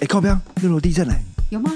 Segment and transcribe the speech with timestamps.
[0.00, 1.14] 哎，靠边，六楼地震嘞！
[1.50, 1.70] 有吗？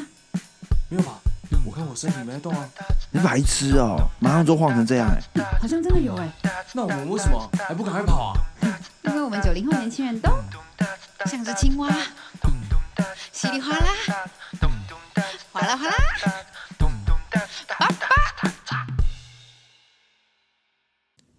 [0.88, 1.20] 没有吧？
[1.64, 2.68] 我看我身体没在动啊。
[3.10, 5.42] 你白痴哦，马上就晃成这样哎！
[5.60, 6.28] 好像真的有哎，
[6.72, 8.40] 那我们为什么还不赶快跑啊？
[9.04, 10.30] 因为我们九零后年轻人都
[11.26, 11.88] 像只青蛙，
[13.32, 13.86] 稀里哗啦，
[15.52, 15.94] 哗啦哗啦，
[17.78, 18.52] 叭叭。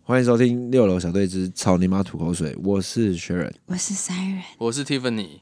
[0.04, 3.54] 欢迎收听六楼小队之草泥马吐口水，我是雪人。
[3.66, 5.42] 我是 Siren，我是 Tiffany，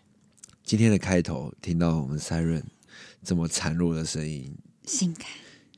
[0.68, 2.62] 今天的开头听到我们 Siren
[3.24, 5.26] 这么孱弱的声音，性感。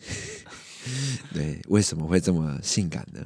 [1.32, 3.24] 对，为什么会这么性感呢？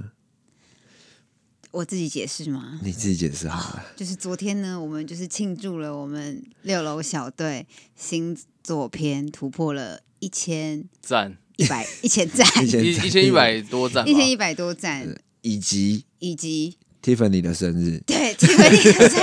[1.72, 2.82] 我自己解释吗？
[2.84, 3.86] 你自己解释好了。
[3.96, 19.20] 就是昨天呢，我们就是庆祝了我们六楼小队星座篇突破了一千赞一百一千赞， 一千一一千一百多赞，一千一百多赞，以及以及 Tiffany 的生日，对 Tiffany 的生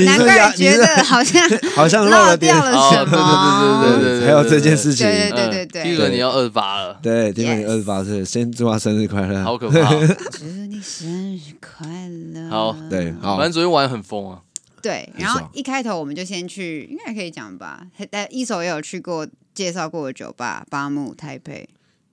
[0.00, 1.40] 日， 难怪觉得好像
[1.76, 2.64] 好像漏漏了点掉。
[2.64, 3.80] 了哦什么。
[3.86, 9.42] 对对对对对对，还有这件事情，对对对对 t i f f a n y 要二十八了，对 Tiffany 二十八岁，先祝他生日快乐。
[9.44, 10.16] 好可怕哦。
[10.32, 11.86] 祝你生日快
[12.34, 12.50] 乐。
[12.50, 14.40] 好对，好反，正昨天玩得很疯啊，
[14.82, 17.86] 对，然后一开头我们就先去，应该可以讲吧？
[18.10, 21.68] 但一手也有去过介绍过的酒吧，巴木台北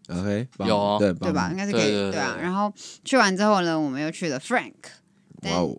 [0.10, 1.50] ，OK，有哦对对吧？
[1.52, 2.38] 应该是可以，对对对啊。
[2.42, 2.72] 然后
[3.04, 4.74] 去完之后呢，我们又去了 Frank，
[5.52, 5.78] 哇哦，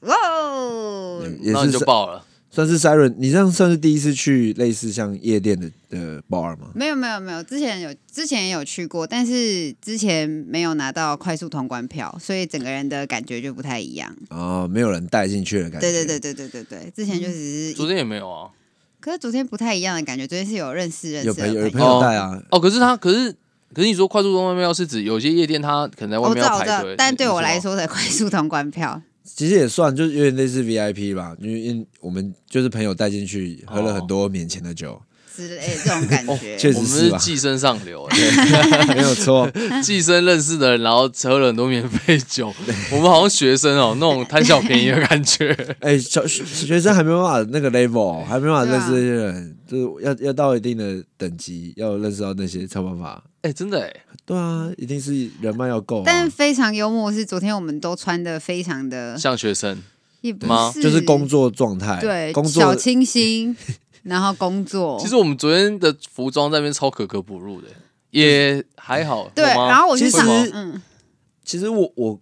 [0.00, 2.24] 哇哦，也然后你是就爆了。
[2.54, 6.68] 算是 Siren，你这样算是第一次去类似像夜店的的 bar 吗？
[6.74, 14.14] 没有没有没有，之前有之前也有去过，但是之前没有拿到快速通关票，所以整个人的感觉就不太一样。
[14.28, 15.90] 哦，没有人带进去的感觉。
[15.90, 18.50] 对对对对对对对，之前就只是昨天也没有啊。
[19.00, 23.34] 可是昨天不太一样的感觉，昨天是有认识认识的有朋友有朋友，友带啊，哦，可是他，可是
[23.74, 35.00] 可是你说快速通关票是指有些夜店它可能在外面排队，，但对我来说说的快速通关票， 其实也算，就是有点类似 VIP 吧，因为因为我们就是朋友带进去，喝了很多免钱的酒，
[35.34, 36.56] 之类这种感觉。
[36.56, 38.08] 确实我们是寄生上流，
[38.94, 39.50] 没有错。
[39.82, 42.52] 寄生认识的人，然后喝了很多免费酒。
[42.90, 45.56] 我们好像学生哦，那种 贪小便宜的感觉。
[45.80, 53.22] 哎，小学学生还没办法那个 level，还没办法认识这些人，就是要要到一定的等级，要认识到那些才有办法。
[53.42, 53.92] 哎，真的哎，
[54.24, 59.82] 对啊，一定是人脉要够啊，但非常幽默的是，昨天我们都穿的非常的，像学生
[60.20, 63.56] 也不吗是就是工作状态，对工作小清新，
[64.02, 64.98] 然后工作。
[65.00, 67.68] 其实我们昨天的服装在那边超可可不入的，
[68.10, 69.28] 也还好。
[69.34, 70.82] 对，然后我就想其实，嗯，
[71.44, 72.20] 其实我我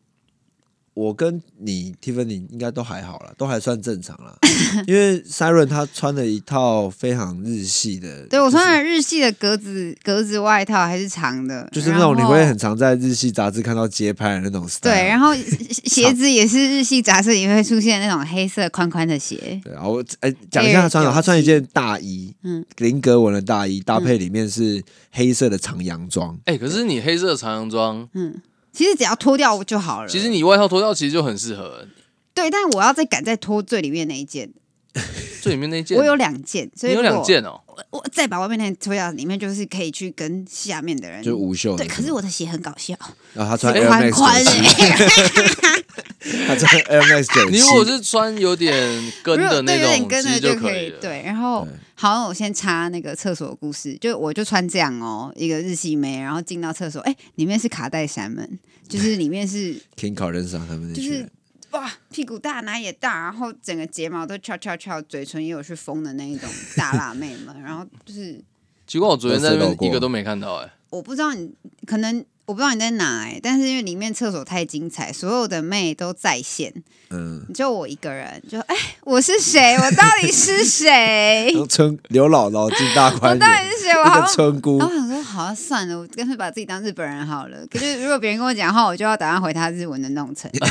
[1.01, 4.37] 我跟你 Tiffany 应该都还好了，都还算正常了。
[4.87, 14.93] 因为 Siren 他穿了一套非常日系的，对我就是穿了日系的格子格子外套，还是长的，就是那种你会很常在日系杂志看到街拍的那种 style。
[14.93, 15.35] 对，然后
[15.85, 26.39] 鞋子也是日系杂志里会出现那种黑色宽宽的鞋，对，然后我哎讲一下他穿的他穿一件大衣，嗯嗯，菱格纹的大衣，搭配里面是黑色的长洋装。
[26.45, 28.35] 哎，可是你黑色的长洋装，嗯，
[28.73, 30.09] 其实只要脱掉就好了。
[30.09, 31.87] 其实你外套脱掉其实就很适合。
[32.33, 34.51] 对，但我要再赶再脱最里面那一件，
[35.43, 37.61] 最里面那一件，我有两件，所以你有两件哦。
[37.91, 42.95] 我我再把外面那件脱掉，里面就是可以去跟下面的人就无袖对，可是我的鞋很搞笑，
[43.35, 47.57] 然后他穿鞋 Air 宽 Max 宽九七，欸， 他穿 Air Max 九七。
[47.57, 50.79] 你如果是穿有点跟的那对有点种，跟的就可了。
[50.83, 58.59] 以对，然后对好，我先插那个厕所的故事，就我就穿这样哦，一个日系妹，然后进到厕所，哎，里面是卡带山门，
[58.89, 60.27] 就是里面是 King 他
[60.75, 61.29] 们那就是
[61.71, 68.43] 哇，屁股大，奶也大，然后整个睫毛都翘翘翘，嘴唇也有去封的那一种大辣妹们，然后就是
[68.87, 70.71] 奇怪，我昨天在那边一个都没看到哎。
[70.91, 71.53] 我不知道你
[71.87, 76.75] 可能我不知道你在哪哎、但是因为里面厕所太精彩，所有的妹都在线，
[77.11, 78.75] 嗯，就我一个人，就哎，
[79.05, 79.77] 我是谁？
[79.77, 81.55] 我到底是谁？
[81.71, 83.93] 村刘姥姥进大观园我到底，是谁？
[83.93, 84.27] 我好像。
[84.35, 87.65] 村姑然后我想说，好、啊，算了，我干脆把自己当日本人好了。
[87.71, 90.67] 可是如果别人跟我讲话，我就要打算回他日文的那种程度。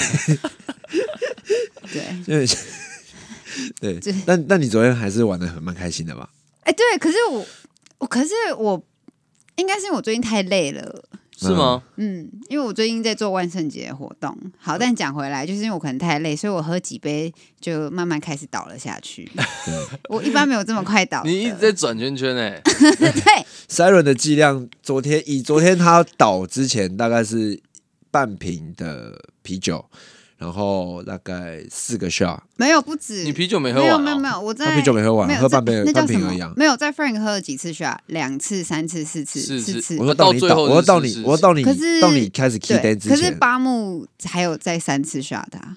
[1.93, 2.45] 对，因为
[3.79, 6.29] 对对， 但但你昨天还是玩的很蛮开心的吧？
[6.63, 7.45] 哎，对，可是我，
[7.99, 8.83] 我可是我，
[9.55, 11.05] 应该是我最近太累了。
[11.41, 11.81] 是吗？
[11.95, 14.37] 嗯，因为我最近在做万圣节活动。
[14.57, 19.31] 好，但讲回来，就是因为我可能太累，所以我喝几杯就慢慢开始倒了下去。
[20.09, 21.23] 我一般没有这么快倒。
[21.23, 22.59] 你一直在转圈圈哎。
[22.99, 27.61] 对 Siren 的剂量，昨天以昨天他倒之前大概是
[28.11, 29.85] 半瓶的啤酒，
[30.39, 33.23] 然后大概四个 shot，没有不止。
[33.23, 34.05] 你啤酒没喝没有完哦？
[34.05, 36.19] 没有没有，我在啤酒没喝完没喝半杯那叫什么？
[36.21, 36.53] 半瓶而已啊。
[36.55, 39.97] 没有在 Frank 喝了几次 shot，两次、三次、四次、四次。
[39.99, 40.05] 我。
[40.05, 45.75] 说到你倒，到最后我说到你是是，我说到你可是到你开始，day 之可是，八木还有再三次 shot 的啊、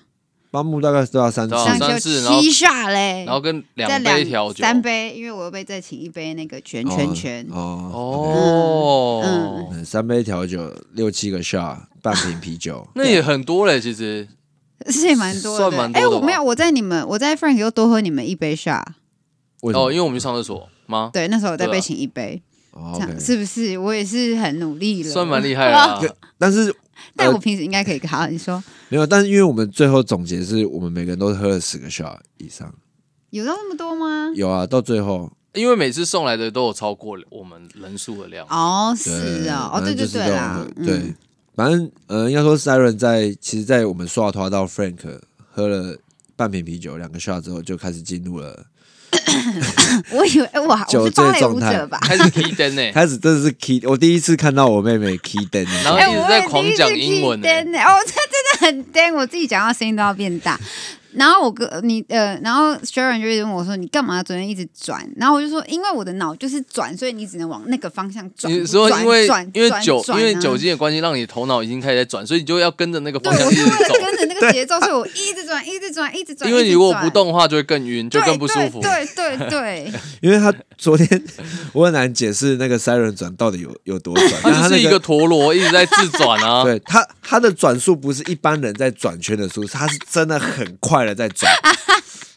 [0.52, 7.44] 八木大概都要三次，三次然后七下嘞，然后跟再两杯调酒，三杯，因为我又被再请一杯那个全全全。
[7.50, 9.66] 哦，哦，嗯。
[9.72, 14.28] 嗯三杯调酒，六七个 shot，半瓶啤酒，那也很多嘞，其实
[14.90, 18.82] 是也蛮多的，算蛮多的哎，我没有，我在你们，我在 Frank 又多喝你们一杯 shot。
[19.60, 19.90] 哦？
[19.92, 21.10] 因为我们去上厕所吗？
[21.12, 22.42] 对，那时候我再被请一杯，
[22.72, 23.78] 哦这样是不是？
[23.78, 26.00] 我也是很努力了，算蛮厉害的啊。
[26.36, 26.74] 但是
[27.14, 32.72] 但我平时应该可以好，你说没有，但是因为我们最后总结是我们每个人都喝了十个 shot 以上，
[33.30, 34.32] 有到那么多吗？
[34.34, 38.46] 有啊，到最后因为每次送来的都有超过我们人数的量。
[38.48, 41.14] 哦，对是哦，哦，对对对啦，对嗯，
[41.54, 45.20] 反正呃，应该说 Siren 在其实，在我们刷拖到 Frank
[45.50, 45.96] 喝了
[46.34, 48.66] 半瓶啤酒两个 shot 之后，就开始进入了
[50.12, 51.68] 我以为哎我酒我是芭蕾醉状态。
[51.68, 51.98] 舞者吧？
[52.02, 57.38] 开始 key 灯呢， 开始真的是 key，我第一次看到我妹妹 key 灯，然后哎，一直在狂讲英文。
[57.38, 60.58] 哦，这真的很 d，我自己讲话声音都要变大。
[61.14, 73.94] 然后我哥你呃，然后 Sharon 就一直问我说：“你干嘛昨天一直转？”然后我就说：“因为我的脑就是转，所以你只能往那个方向转。”你说因为转因为酒因为酒精的关系，让你头脑已经开始在转，所以你就要跟着那个，方向走。
[74.00, 76.50] 跟着那个节奏，所以我一直转，一直转，一直转。
[76.50, 78.80] 因为你如果不，动的话，就会更晕，就更不舒服。
[78.80, 81.22] 对对对对， 因为他昨天
[81.72, 86.64] 我很难解释那个 Siren 转到底有有多转， 但是一个陀螺一直在自转啊。
[86.64, 91.52] 对他他的转速不是一般人在转圈的速度，他是真的很快的在转。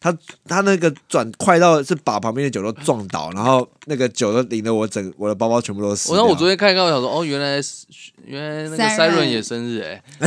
[0.06, 0.16] 他
[0.48, 7.88] 他那个转快到是把旁边的酒都撞倒，然后那个酒都淋得我整我的包包全部都湿然后我昨天看一看，我想说，哦，原来是
[8.24, 10.04] 原来那个 Siren 也生日哎。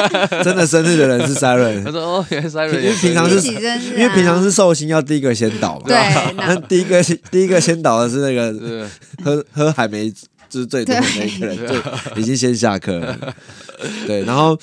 [0.42, 5.84] 真的生日的人是他 Siren，说，哦，原来 Siren 因为也平常是因为平常是寿星要第一个先倒嘛。
[5.86, 5.96] 对，
[6.36, 8.88] 那那第一个第一个先倒的是那个对。
[9.22, 10.10] 喝喝还没
[10.50, 13.34] 就是最多的那一个人，就已经先下课了。
[14.06, 14.58] 对，然后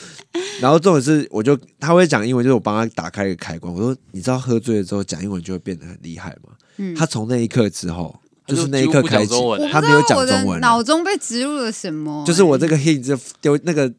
[0.62, 3.74] 然后重点是，我就他会讲英文，就是我帮他打开一个开关。
[3.74, 6.52] 我说，你知道喝醉了之后讲英文就会变得很厉害吗？
[6.78, 12.24] 嗯他从那一刻之后，就是那一刻开启几乎不讲中文，我他没有讲不知道我的中文，脑中被植入了什么？
[12.28, 13.92] 就是我这个 hint 就丢那个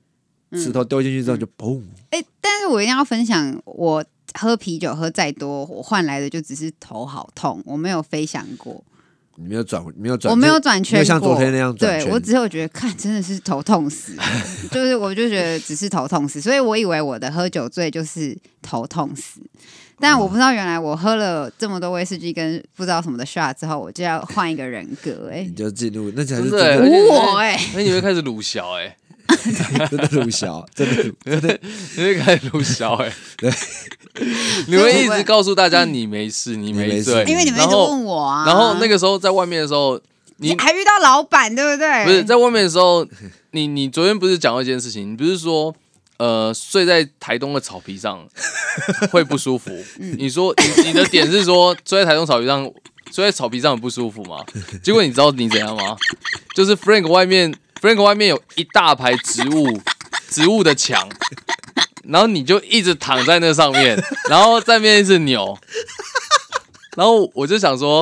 [0.53, 4.05] 石头丢进去之后就嘣，哎、但是我一定要分享，我
[4.39, 8.85] 喝啤酒喝再多，我换来的就只是头好痛，我没有飞翔过，
[9.41, 12.07] 你没有转，你没有转，我没有转圈过，有像昨天那样转圈。
[12.07, 14.13] 对我只有觉得看真的是头痛死，
[14.73, 19.41] 就是我就觉得只是头痛死，所以我以为我的喝酒醉就是头痛死。
[20.01, 26.79] 但我不知道，原来我喝了这么多威士忌跟不知道什么的 shot 之后，我就要换一个人格哎、 你就进入，那才是真的
[27.11, 28.97] 我哎、那你会开始鲁小 哎，
[29.91, 31.61] 真的鲁小，真的鲁真的。
[31.97, 33.51] 你会开始鲁小哎，对，
[34.67, 40.01] 你会一直告诉大家你没事，你没没事，因为你们一直问我啊，然后那个时候在外面的时候，
[40.39, 42.05] 你还遇到老板对不对？
[42.05, 43.07] 不是在外面的时候，
[43.53, 45.75] 你你昨天不是讲过一件事情，你不是说
[46.19, 48.27] 呃睡在台东的草皮上
[49.11, 49.71] 会不舒服？
[49.99, 52.71] 嗯你说你你的点是说睡在台东草皮上
[53.11, 54.45] 睡在草皮上很不舒服吗？
[54.83, 55.97] 结果你知道你怎样吗？
[56.55, 59.81] 就是 Frank 外面 Frank 外面有一大排植物
[60.29, 61.09] 植物的墙。
[62.09, 63.97] 然后你就一直躺在那上面，
[64.29, 65.59] 然后在那边一直扭，
[66.97, 68.01] 然后我就想说，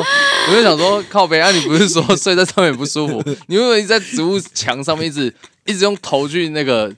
[0.49, 3.23] 我就想说，靠北啊，你不是说睡在上面不舒服？
[3.49, 6.93] 你为什么一直在植物墙上面一直一直用头去那个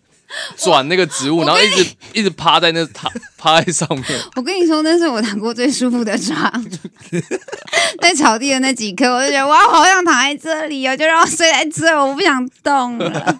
[0.57, 4.21] 转那个植物，然后一直一直趴在那躺趴在上面？
[4.37, 6.65] 我跟你说，那是我躺过最舒服的床，
[8.03, 13.39] 在草地的那几刻，我就觉得哇，好想躺在这里哦，就让我睡在这，我不想动了。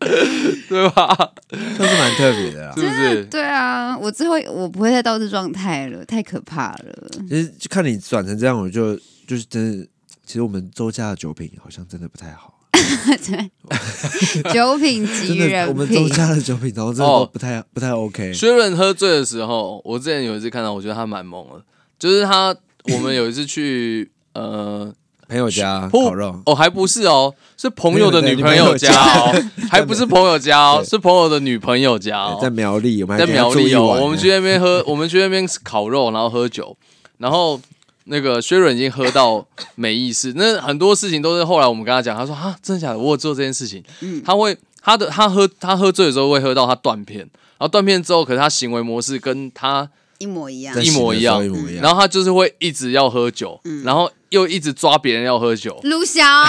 [0.68, 1.32] 对吧？
[1.50, 2.80] 这是蛮特别的 啦是。
[2.80, 3.24] 不是？
[3.26, 7.08] 对啊，我之后我不会再到这状态了，太可怕了。
[7.28, 9.86] 其实就看你转成这样，我就就是真的，
[10.24, 12.56] 其实我们周家的酒品好像真的不太好。
[12.72, 13.50] 对，
[14.54, 18.32] 酒品真及人品，们周家的酒品，然后真的不太、不太 OK。
[18.32, 21.62] 薛润喝醉的时候，我之前有一次看到，我觉得他蛮猛的，
[21.98, 22.56] 就是他
[22.94, 24.92] 我们有一次去呃
[25.30, 29.32] 朋友家烤肉，哦，还不是哦，是朋友的女朋友家哦，
[29.70, 36.76] 还不是朋友家哦，是朋友的女朋友家哦，在苗栗，我们还在苗栗哦，我们去那边喝，我们去那边烤肉，然后喝酒，
[37.18, 37.60] 然后
[38.04, 39.46] 那个薛润已经喝到
[39.76, 40.32] 没意思。
[40.34, 42.98] 那很多事情都是后来我们跟他讲，他说啊，真的假的？
[42.98, 43.82] 我有做这件事情。
[44.00, 47.28] 嗯他会他的他喝他喝醉的时候会喝到他断片，然
[47.60, 50.82] 后断片之后，可是他行为模式跟他，一模一样。
[50.82, 51.82] 一模一样一模一样。
[51.82, 56.44] 然后他就是会一直要喝酒，嗯然后又一直抓别人要喝酒， 卢翔，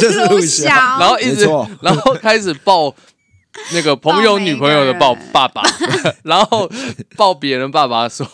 [0.00, 1.44] 就是卢翔， 然后一直
[1.82, 2.94] 然后开始抱
[3.72, 5.62] 那个朋友女朋友的抱爸爸，
[6.24, 6.68] 然后
[7.16, 8.26] 抱别人爸爸说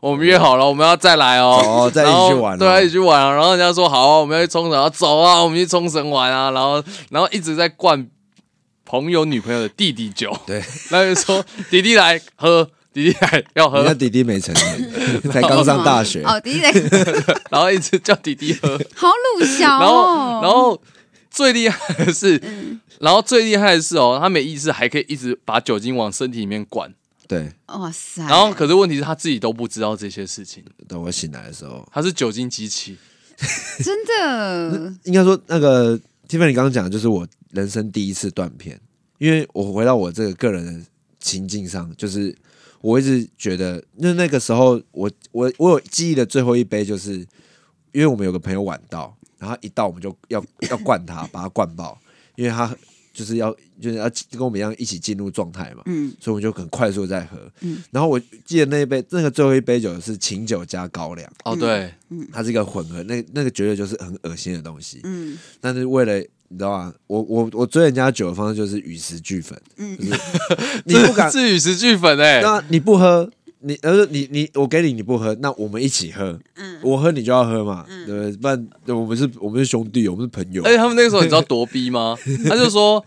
[0.00, 2.58] 我们约好了，我们要再来哦，哦再一起去玩哦。
[2.58, 3.32] 对啊，一起去玩啊。
[3.32, 6.50] 然后人家说好啊，我们要去冲绳，啊走啊，我们去冲绳玩啊。
[6.50, 8.06] 然后然后一直在灌
[8.84, 13.78] 朋友女朋友的弟弟酒，对，然后就说弟弟来喝，弟弟还要喝。
[13.78, 16.60] 人家，弟弟没成年， 才刚上大学，哦，弟弟
[17.50, 20.40] 然后一直叫弟弟喝，好鲁小然后哦。
[20.42, 20.82] 然后
[21.30, 22.80] 最厉害的是，嗯。
[22.98, 26.90] 然后最厉害的是哦，他没意识还可以一直把酒精往身体里面灌，
[27.28, 28.22] 对，哇塞！
[28.26, 32.96] 然后可是问题是他自己都不知道这些事情，等我醒来的时候，他是酒精机器，
[33.84, 35.94] 真的，应该说那个
[36.26, 38.80] Tiffany 刚刚讲的就是我人生第一次断片，
[39.18, 40.86] 因为我回到我这个个人的
[41.20, 42.34] 情境上，就是
[42.80, 47.14] 我一直觉得，那那个时候我我我有记忆的最后一杯，就是
[47.92, 51.98] 因为我们有个朋友晚到，然后一到我们就要 要灌他，把他灌爆，
[52.36, 52.74] 因为他
[53.12, 56.14] 就是要就是要跟我们一样一起进入状态嘛，嗯。
[56.20, 57.38] 所以我们就很快速在喝。
[57.62, 57.82] 嗯。
[57.90, 61.92] 然后我记得那一杯那个最后一杯酒是琴酒加高粱，哦对，
[62.30, 65.00] 它是一个混合，那那个绝对就是很恶心的东西。
[65.04, 65.38] 嗯。
[65.60, 66.92] 但是为了你知道吗？
[67.06, 70.20] 我我我追人家酒的方式就是与时俱焚，嗯就是
[70.84, 73.28] 你不敢，是与时俱焚哎，那你不喝，
[73.60, 78.32] 你呃你你我给你你不喝，那我们一起喝，嗯我喝你就要喝嘛，对不对？
[78.36, 80.70] 不然我们是我们是兄弟，我们是朋友而。
[80.70, 82.16] 且他们那个时候你知道 多逼吗？
[82.48, 83.04] 他就说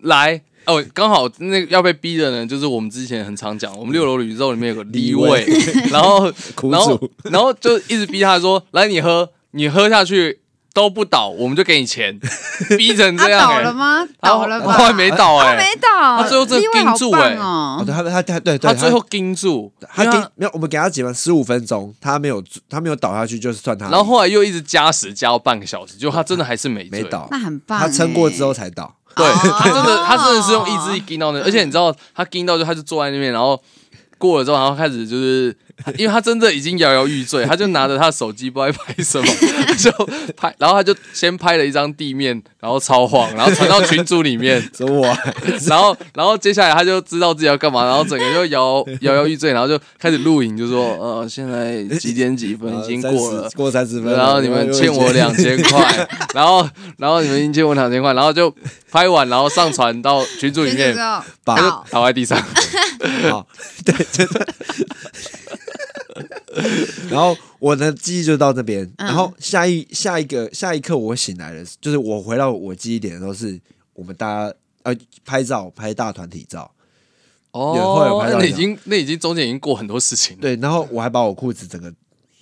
[0.00, 0.42] 来。
[0.66, 5.44] 哦，刚好那个要被逼的人就是我们之前很常讲，我们六楼宇宙里面有个李伟，
[5.90, 6.30] 然后
[6.70, 10.38] 然后，然后就一直逼他说：“来，你喝，你喝下去
[10.72, 12.18] 都不倒，我们就给你钱。
[12.76, 14.06] ”逼成他这样、欸，倒了吗？
[14.20, 14.72] 倒了吧？
[14.72, 17.78] 后来没倒哎、他没倒，他最后真的立位好盯住哎欸哦。
[17.80, 23.88] 哦对，他他他对对，他最后盯住，他因为给没有，我们给他几分十五分钟，他没有他没有倒下去，就是算他。
[23.88, 28.94] 然后后来又一直加时加到半个小时，就他真的还是没没倒，那很棒他撑过欸之后才倒。
[29.16, 33.60] 对哦他真的，他真的是用意志力盯到那，而且你知道，他盯到就他就坐在那边，然后
[34.18, 35.56] 过了之后，然后开始就是，
[35.98, 39.26] 因为他真的已经摇摇欲坠，他就拿着他的手机不知道在拍什么，
[39.78, 39.90] 就
[40.36, 44.62] 拍，然后他就先拍了一张地面，然后超晃，然后传到群组里面，
[45.66, 52.70] 然后然后接下来他就知道自己要干嘛，然后整个就摇摇摇欲坠，然后就开始录影，就说呃现在几点几分？
[52.80, 53.48] 已经过了。
[53.48, 53.54] 30。
[53.56, 58.54] 过三十分，然后你们欠我两千块， 然后然后你们已经欠我两千块，然后就
[58.90, 60.96] 拍完，然后上传到群组里面
[61.44, 62.40] 把倒，倒在地上。
[63.30, 63.46] 好，
[63.84, 64.46] 对，真的。
[67.10, 73.60] 然后我的记忆就到这边，嗯然后下一下一个下一刻我醒来了，就是我回到我记忆点的时候，是
[73.94, 76.70] 我们大家呃拍照拍大团体照，
[77.52, 80.42] 有后来有哦那已经那已经中间已经过很多事情了。
[80.42, 81.92] 对，然后我还把我裤子整个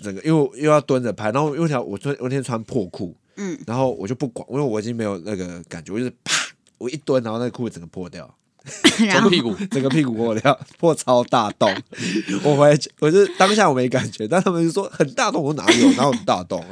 [0.03, 6.33] 整个，因为我又要蹲着拍，然后因为条我昨我那天穿破裤，嗯，然后我就不管，因为我已经没有那个感觉，我就是啪，
[6.79, 8.33] 我一蹲，然后那个裤子整个破掉。
[9.07, 11.75] 然后从屁股，整个屁股破掉， 破 超大洞。
[12.43, 16.65] 我回来，我是当下我没感觉，但他们就说很大洞，我哪有哪有很大洞？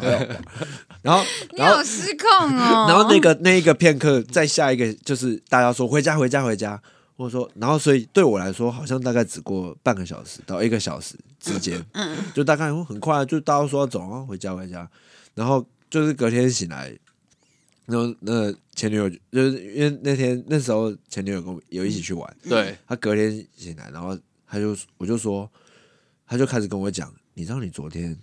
[1.03, 1.25] 然后
[1.57, 2.29] 然后好失控
[2.59, 2.87] 哦。
[2.89, 6.81] 然后那个那一个片刻，再下一个就是大家说回家回家回家，
[7.17, 14.87] 或者说然后所以对我来说，好像大概只过半个小时到一个小时之间，嗯，就大概很快，就大家说要走啊，回家回家，
[15.35, 16.93] 然后就是隔天醒来。
[17.87, 24.17] 然后那前女友就是因为那天那时候前女友跟我有一起去玩，对，他隔天醒来，然后
[24.47, 25.51] 他就我就说，
[26.27, 28.17] 他就开始跟我讲，你知道你昨天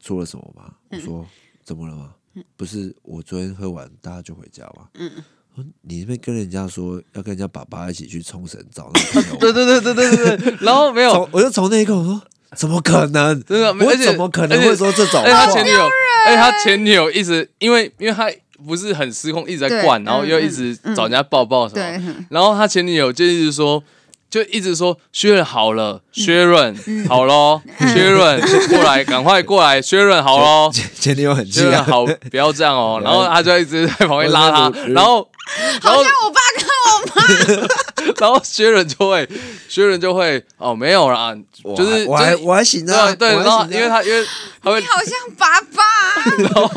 [0.00, 0.74] 做了什么吗？
[0.90, 1.26] 我说
[1.64, 2.14] 怎么了吗？
[2.56, 4.88] 不是我昨天喝完大家就回家吗？
[4.94, 5.10] 嗯
[5.54, 10.56] 说你那边跟人家说要跟人家爸爸一起去冲绳找那个朋友， 对对对对对对对。
[10.60, 12.22] 然后没有，我就从那一刻我说
[12.54, 13.42] 怎么可能？
[13.44, 15.80] 真的，我怎么可能会说这种而且他前女友，
[16.26, 18.30] 而且他前女友一直因为因为他
[18.64, 21.82] 不是很失控，一直在灌，然后又嗯一直找人家抱抱什么。
[21.82, 23.82] 嗯然后他前女友就一直说，
[24.30, 27.60] 就一直说薛润好了，薛润嗯好喽，
[27.92, 30.70] 薛润 过来，赶快过来，薛润好喽。
[30.72, 33.00] 前前女友很气啊，薛润好，不要这样哦。
[33.02, 35.28] 然后他就一直在旁边拉他，然后
[35.82, 36.40] 然后好像我爸
[38.18, 39.28] 然后薛仁就会，
[39.68, 41.34] 薛仁就会哦没有啦，
[41.76, 44.24] 就是还我还就是我还醒着啊，对对，然后因为他因为
[44.62, 45.82] 他会 你好像爸爸。
[46.38, 46.70] 然后，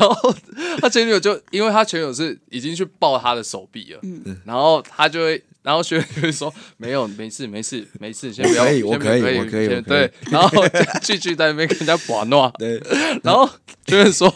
[0.00, 0.34] 然后
[0.80, 4.40] 他前女友就因为他前女友是已经去抱他的手臂了，嗯。
[4.44, 10.64] 然后他就会，然后学员就会说没有，没事，没事，没事，先不要，我可以我可以我可以对，然后
[11.02, 12.80] 继续在那边跟人家玩闹，对，
[13.22, 13.48] 然后
[13.86, 14.28] 学员说，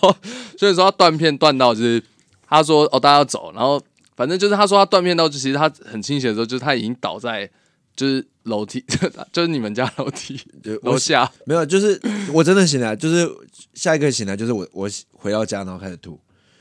[0.58, 2.02] 学员说他断片断到就是
[2.48, 3.80] 他说哦大家要走，然后
[4.16, 7.48] 反正就是他说他断片到，就其实他很清醒的时候，就是他已经倒在
[7.94, 8.84] 就是楼梯，
[9.30, 12.00] 就是你们家楼梯就楼下， 没有，就是
[12.32, 13.30] 我真的醒来，就是
[13.74, 16.18] 下一个醒来就是我我回到家然后开始吐。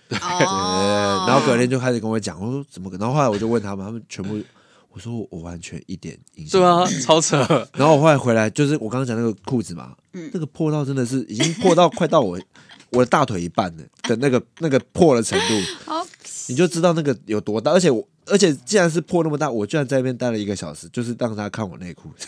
[0.07, 3.07] 对，哦 然后隔天就开始跟我讲，我说怎么可能？
[3.07, 4.39] 然后后来我就问他们，他们全部
[4.91, 6.61] 我说我完全一点印象。
[6.61, 7.37] 对啊，超扯，
[7.73, 12.39] 然后我后来回来，就是我刚刚讲那个裤子嘛，嗯那个破到真的是已经破到快到我
[12.91, 15.53] 我的大腿一半了的那个那个破的程度。
[15.85, 16.05] 好
[16.47, 17.71] 你就知道那个有多大。
[17.71, 22.09] 而且我，而且既然是破那么大，我居然在那边待了一个小时，就是让他看我内裤。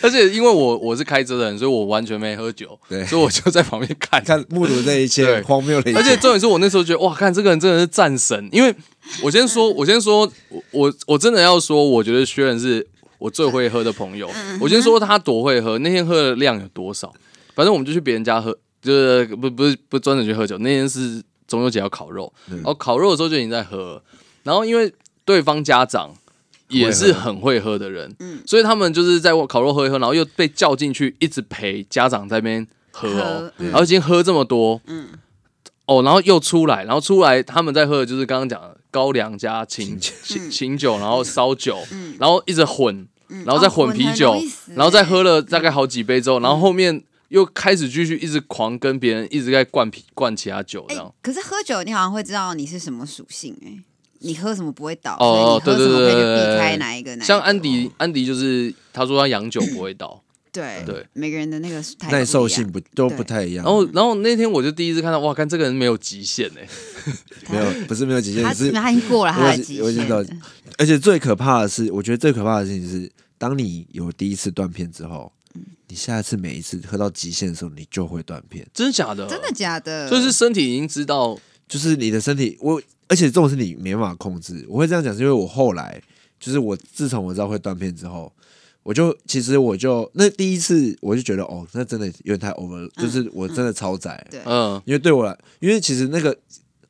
[0.00, 4.22] 而且因为我我是开车的人，所以我完全没喝酒，对所以我就在旁边看。
[4.24, 8.48] 看目睹这一切对荒谬的一切，而且重点是我那时候觉得，哇，看这个人真的是战神。
[8.52, 8.74] 因为
[9.22, 10.20] 我先说，我先说，
[10.50, 12.86] 我我我真的要说，我觉得薛仁是
[13.18, 14.30] 我最会喝的朋友。
[14.60, 17.12] 我先说他多会喝，那天喝的量有多少？
[17.54, 20.56] 反正我们就去别人家喝，就是不不是不专程去喝酒。
[20.58, 24.02] 那天是中秋节要烤肉，然后烤肉的时候就已经在喝了。
[24.42, 24.92] 然后因为
[25.24, 26.14] 对方家长
[26.68, 28.14] 也是很会喝的人，
[28.46, 34.80] 所以他们就是在烤肉喝一喝，然后又被叫进去，一直陪家长在那边喝哦然后已经喝这么多，
[35.86, 41.78] 哦，然后又出来，然后出来他们在喝的就是刚刚讲的高粱加清清清酒，然后烧酒，
[42.18, 43.06] 然后一直混，
[43.44, 44.34] 然后再混啤酒
[44.74, 51.14] 然后再喝了大概好几杯之后，然后后面又开始继续一直狂跟别人一直在灌啤灌其他酒这哎、样。
[51.22, 53.78] 可是喝酒你好像会知道你是什么属性哎、
[54.20, 57.24] 你喝什么不会倒，哦所以你喝什么可以去对对对对对避开哪一个哪一个。
[57.24, 63.64] 像安迪，安迪就是他说他洋酒不会倒， 对对，每个人的那个耐受性不都不太一样。
[63.64, 66.66] 然后然后那天我就第一次看到，哇，看这个人没有极限哎，
[67.50, 70.46] 没有，不是没有极限，他是他已经过了他的极我已经我已经限到，
[70.78, 75.30] 而且最可怕的是，我觉得最可怕的事情是，当你有第一次断片之后，
[75.88, 79.26] 你下一次每一次喝到极限的时候，你就会断片，真的假的？
[79.26, 80.08] 真的假的？
[80.10, 84.64] 就是身体已经知道，就是你的身体，我而且这种是你没办法控制。
[84.68, 86.00] 我会这样讲，是因为我后来
[86.38, 88.32] 就是我自从我知道会断片之后。
[88.82, 96.38] 我就其实我就那第一次我就觉得哦，那真的有点太 over，了就是我真的超载，对嗯，因为对我来，因为其实那个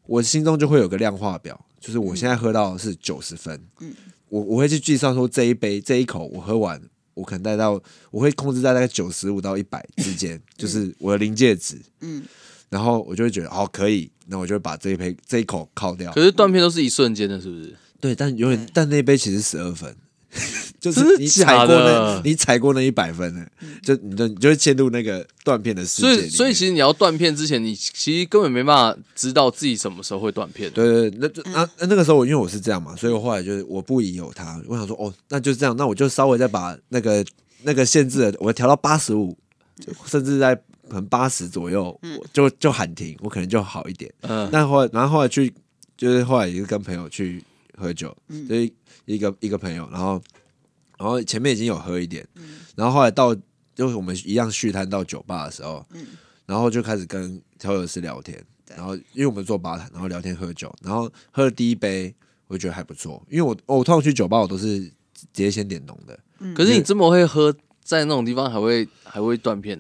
[0.05, 3.95] 我心中就会有个量化表，就是我现在喝到的是九十分，嗯
[4.29, 6.79] 我我会去计算说这一杯这一口我喝完，
[7.17, 7.81] 我可能带到
[8.13, 12.23] 我会控制在大概九十五到一百之间，就是我的临界值，嗯，
[12.69, 16.13] 然后我就会觉得哦可以，那我就会把这一杯这一口靠掉。
[16.13, 17.75] 可，是断片都是一瞬间的，是不是？
[18.01, 19.97] 对，但永远但那杯其实十二分。
[20.93, 23.47] 就是你踩过那，你踩过那一百分了，
[23.83, 26.03] 就你就你就会陷入那个断片的世界。
[26.03, 30.71] 所以所以其实你要断片之前，你其实根本没办法知道自己什么时候会断片。
[30.71, 37.25] 对对，对那就那、那那个时候我因为我是这样嘛，所以我后来就是我不疑有他，我想说哦，那就这样，那我就稍微再把那个
[37.63, 39.37] 那个限制的我调到八十五，
[40.07, 40.55] 甚至在
[40.89, 44.13] 可能八十左右，我就就喊停，我可能就好一点。
[44.21, 45.53] 嗯，但后来然后后来去
[45.97, 47.43] 就是后来也是跟朋友去
[47.77, 48.73] 喝酒，所以
[49.05, 50.23] 一个一个朋友，然后
[50.99, 52.27] 然后前面已经有喝一点，
[52.75, 53.35] 然后后来到
[53.75, 55.85] 就是我们一样续摊到酒吧的时候，
[56.47, 58.43] 然后就开始跟调酒师聊天，
[58.75, 62.15] 然后因为我们做吧台，然后聊天喝酒，然后喝了第一杯，
[62.47, 66.19] 我就觉得还不错，因为我我通常去酒吧我都是直接先点浓的，
[66.55, 69.79] 可是你这么会喝，在那种地方还会还会断片，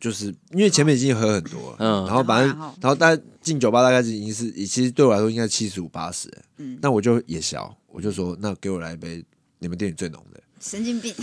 [0.00, 9.24] 就是因为前面已经喝很多了，嗯然后反正然后大概进酒吧大概已经是，其实对我来说应该七十五八十，嗯那我就也小，我就说那给我来一杯
[9.60, 11.14] 你们店里最浓的，神经病，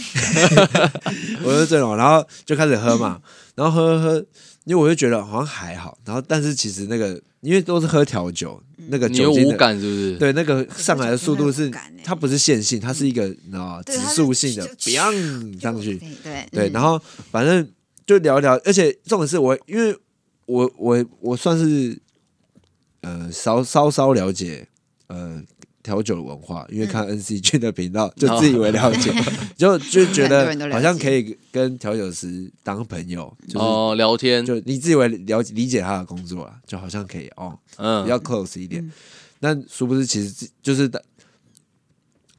[1.43, 3.21] 我就最浓，然后就开始喝嘛，
[3.55, 4.25] 然后喝喝喝，
[4.63, 10.15] 因为我就觉得好像还好，然后但是其实那个因为都是喝调酒，那个你有无酒精的感是不是？
[10.17, 11.71] 对那个上来的速度是
[12.03, 13.81] 它不是线性，它是一个你知道吗？
[13.83, 16.99] 指数性的，biang 上去，对对然后
[17.31, 17.67] 反正
[18.05, 19.97] 就聊一聊，而且重点是我，因为
[20.45, 21.99] 我我我算是
[23.01, 24.67] 呃稍稍稍了解
[25.07, 25.41] 呃
[25.87, 29.09] 调酒的文化，因为看 N C G 的频道 就自以为了解，
[29.55, 38.03] 就就觉得 好像可以跟调酒师当朋友，就是、哦，聊天，就你自以为了解理解他的工作啊，就好像可以哦嗯。
[38.03, 38.91] 比较 close 一点，
[39.39, 40.91] 但殊不知其实就是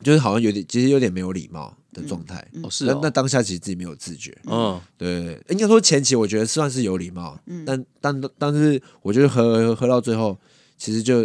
[0.02, 2.46] 就是好像有点其实有点没有礼貌的状态。
[2.62, 7.64] 哦是哦，那那当下其实自己没有自觉，嗯，对，应该说前期我觉得算是有礼貌，嗯。
[7.64, 10.38] 但但但是我觉得喝喝喝到最后，
[10.76, 11.22] 其实就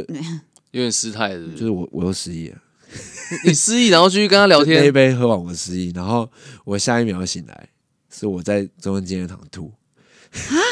[0.74, 1.40] 有点失态的？
[1.52, 2.58] 就是是我我又失忆了，
[3.46, 6.30] 你失忆，然后继续跟他聊天 那一天，杯喝完我失忆，然后
[6.66, 7.70] 我下一秒醒来，
[8.10, 9.72] 是我在中央纪念堂吐，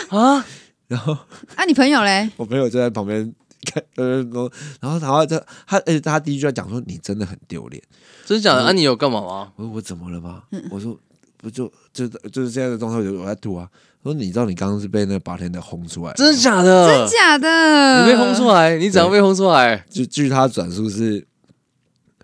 [0.10, 0.46] 啊啊，
[0.88, 1.14] 然后
[1.56, 2.30] 啊，你朋友嘞？
[2.38, 3.34] 我朋友就在旁边
[3.72, 5.26] 看，呃，然后然后他
[5.68, 7.82] 他而且他第一句话讲说你真的很丢脸，
[8.26, 8.64] 真的假的？
[8.64, 9.54] 啊，你有干嘛吗？
[9.56, 10.44] 我说我怎么了吗？
[10.72, 11.00] 我说
[11.38, 13.70] 不就就就是现在的状态，我我在吐啊。
[14.04, 16.88] 我说你知道你刚刚是被那个八天的轰出来，真的假的？
[16.88, 18.02] 真假的？
[18.06, 18.76] 你被轰出来？
[18.78, 19.86] 你怎样被轰出来？
[19.90, 21.24] 就据他转述是，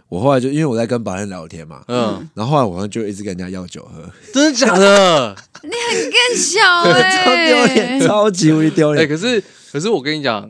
[0.10, 4.02] 我后来就因为我在跟保安聊天嘛，嗯，然后后来我好像就一直跟人家要酒喝，
[4.34, 5.36] 真的假的？
[5.64, 9.08] 你很更小哎、 超丢脸，超级无敌丢哎，脸。
[9.08, 10.50] 可是可是我跟你讲，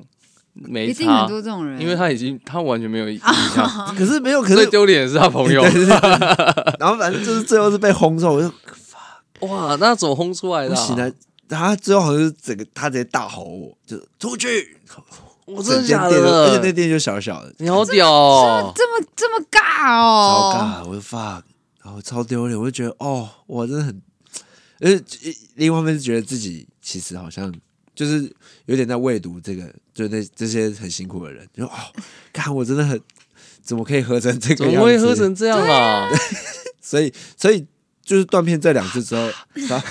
[0.54, 3.20] 没一定很，多这种人，因为他已经他完全没有印
[3.54, 5.62] 象， 可是没有，可最是丢脸的是他朋友。
[6.80, 8.50] 然后反正就是最后是被轰之后，我就
[9.42, 10.82] 哇，那怎么轰出来的啊？
[10.82, 11.12] 我醒来，
[11.48, 14.78] 他最后好像是整个他直接大吼我，就出去，
[15.46, 18.74] 我真的假的，而且那店就小小的，你好屌哦！
[18.76, 21.42] 这么这么尬哦超哦，尬，我就 fuck，
[21.84, 24.02] 然后超丢脸，我就觉得哦，我真的很，
[24.80, 24.92] 呃，
[25.56, 27.54] 另外一方面是觉得自己其实好像
[27.96, 28.30] 就是
[28.66, 31.72] 有点在喂毒这个，就那这些很辛苦的人，就哦，
[32.34, 33.00] 看我真的很，
[33.64, 34.80] 怎么可以喝成这个样子？
[34.80, 36.10] 么会喝成这样啊？
[36.82, 37.66] 所以，所以
[38.08, 39.30] 就是断片这两次之后，
[39.68, 39.84] 他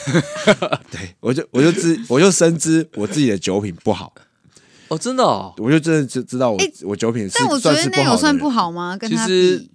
[0.91, 4.13] 对我就我就知我就深知我自己的酒品不好，
[4.89, 8.49] 哦，真的哦，我就真的知知道我、我酒品是但我觉得算是不好的那有算不。
[8.49, 8.97] 好吗？
[8.97, 9.67] 跟他其实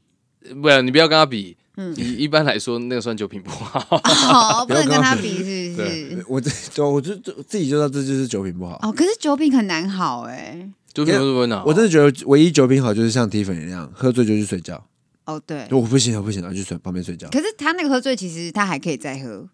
[0.41, 1.55] 比，不然你不要跟他比。
[1.77, 3.79] 嗯以一般来说，那个算酒品不好。
[4.03, 6.25] 哦，不能跟他比，是不是？
[6.27, 8.77] 我这对我就就自己就知道这就是酒品不好。
[8.81, 10.67] 哦，可是酒品很难好哎。
[10.93, 11.63] 酒品不会哪？
[11.63, 14.83] 我真的觉得唯一酒品好就是像 Tiffany 那样，喝醉就去睡觉。
[15.25, 15.67] 哦，对。
[15.71, 17.27] 我不行，了不行，然后就睡旁边睡觉。
[17.29, 19.47] 可是他那个喝醉，其实他还可以再喝。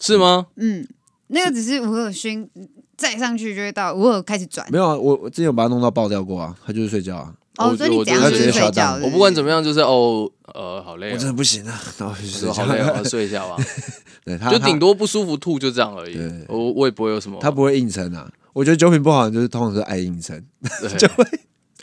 [0.00, 0.46] 是吗？
[0.56, 0.86] 嗯，
[1.28, 2.48] 那个只是吴尔勋
[2.96, 4.66] 再上去就会到吴尔开始转。
[4.70, 8.98] 没有啊，我我之前有把他弄到爆掉过啊，他就是睡觉啊，哦，所以你我怎样就是直接睡觉？
[9.02, 12.48] 我不管怎么样，就是哦，呃，好累哦我真，的不行了， 然后就去睡觉。
[12.48, 13.56] 我说好累哦，我睡一下吧，
[14.24, 16.44] 对，他就他顶多不舒服吐，就这样而已对。
[16.48, 17.38] 我我也不会有什么。
[17.40, 18.30] 他不会硬撑啊。
[18.52, 20.42] 我觉得酒品不好就是通常是爱硬撑，
[20.80, 21.24] 对 就会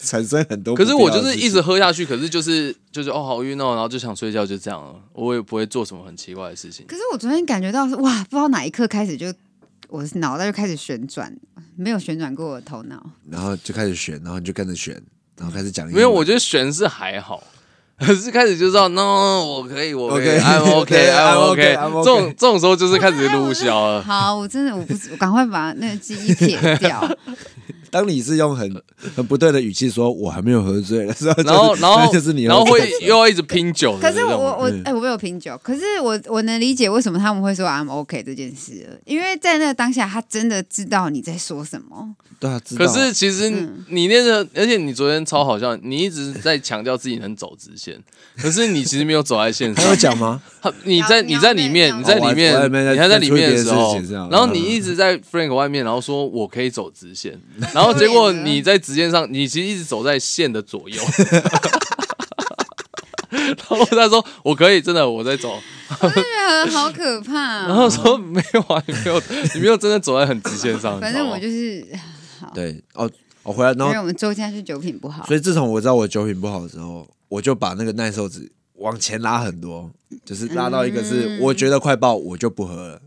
[0.07, 0.85] 产生很多可。
[0.85, 4.95] 是我就是一直喝下去，可是就是就是哦好晕哦，然后就想睡觉，就这样了。
[5.13, 6.85] 我也不会做什么很奇怪的事情。
[6.87, 9.33] 可是我昨天感觉到是哇，不知道哪一刻开始就
[9.89, 11.35] 我的脑袋就开始旋转，
[11.75, 13.03] 没有旋转过我的头脑。
[13.29, 14.93] 然后就开始旋，然后你就跟着旋，
[15.37, 15.89] 然后开始讲。
[15.91, 17.43] 没有，我觉得旋是还好，
[17.99, 24.01] 可是开始就知道 no，我可以，我可以， I'm OK，I'm OK，这种这种时候就是开始撸小了。
[24.03, 27.17] 好，我真的我不我赶快把那个记忆撇掉。
[27.95, 28.69] 当你是用很
[29.15, 34.21] 很不对的语气说“我还没有喝醉”的时候，然后，然后就是你，然后会又要一直拼酒可是。
[34.25, 34.81] 我我嗯。
[34.83, 42.13] 哎、我没有拼酒，可是我我能理解为什么他们会说 I'm OK 这件事，因为在那个当下，他真的知道你在说什么。
[42.37, 43.85] 对啊，知道可是其实嗯。
[43.87, 47.97] 你那个，而且你昨天超好笑，你一直在强调自己能走直线，
[48.37, 49.85] 可是你其实没有走在线上。
[49.85, 49.95] 他有。
[49.95, 50.41] 讲吗？
[50.61, 52.53] 他你在你在里面，你在里面，
[52.93, 53.95] 你还在里面的时候
[54.29, 57.39] 然后你一直在 Frank 外面，然后说我可以走直线，
[57.73, 61.01] 然后结果你在直线上，你其实一直走在线的左右。
[63.35, 65.59] 然后他说我可以，真的我在走。
[65.99, 67.67] 我就觉得好可怕、哦。
[67.69, 69.21] 然后说没有啊，你没有，
[69.53, 70.99] 你没有真的走在很直线上。
[70.99, 71.85] 反正我就是，
[72.53, 73.09] 对哦，
[73.43, 79.91] 我回来，然后因为我们周家是酒品不好，所以自从我知道我酒品不好的时候，我就把那个耐受值往前拉很多，
[80.23, 83.01] 就是拉到一个是嗯我觉得快爆我就不喝了，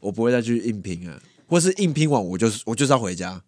[0.00, 3.40] 我不会再去硬拼了，或是硬拼完我就是我就是要回家，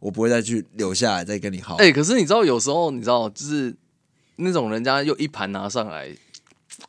[0.00, 1.76] 我不会再去留下来再跟你耗。
[1.76, 3.72] 哎、可是你知道，有时候你知道，就是
[4.36, 6.10] 那种人家又一盘拿上来，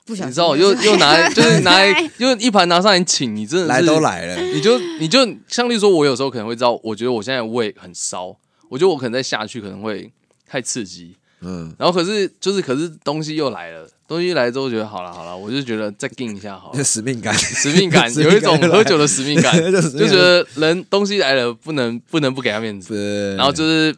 [0.05, 8.35] 不想你知道又又拿 就是拿来又一盘拿上来请，你真的是来都，来了，你就你就像例如说，我有时候可能会知道，我觉得我现在胃很烧，
[8.69, 10.11] 我觉得我可能再下去可能会
[10.47, 16.79] 太刺激，嗯，然后可是就是可是东西又来了，东西来之后觉得好了好了，我就觉得再定一下好了。
[16.83, 23.95] 使命感， 使命感有一种喝酒的使命感，就就觉得人东西来了不能不能不给他面子，对，然后就是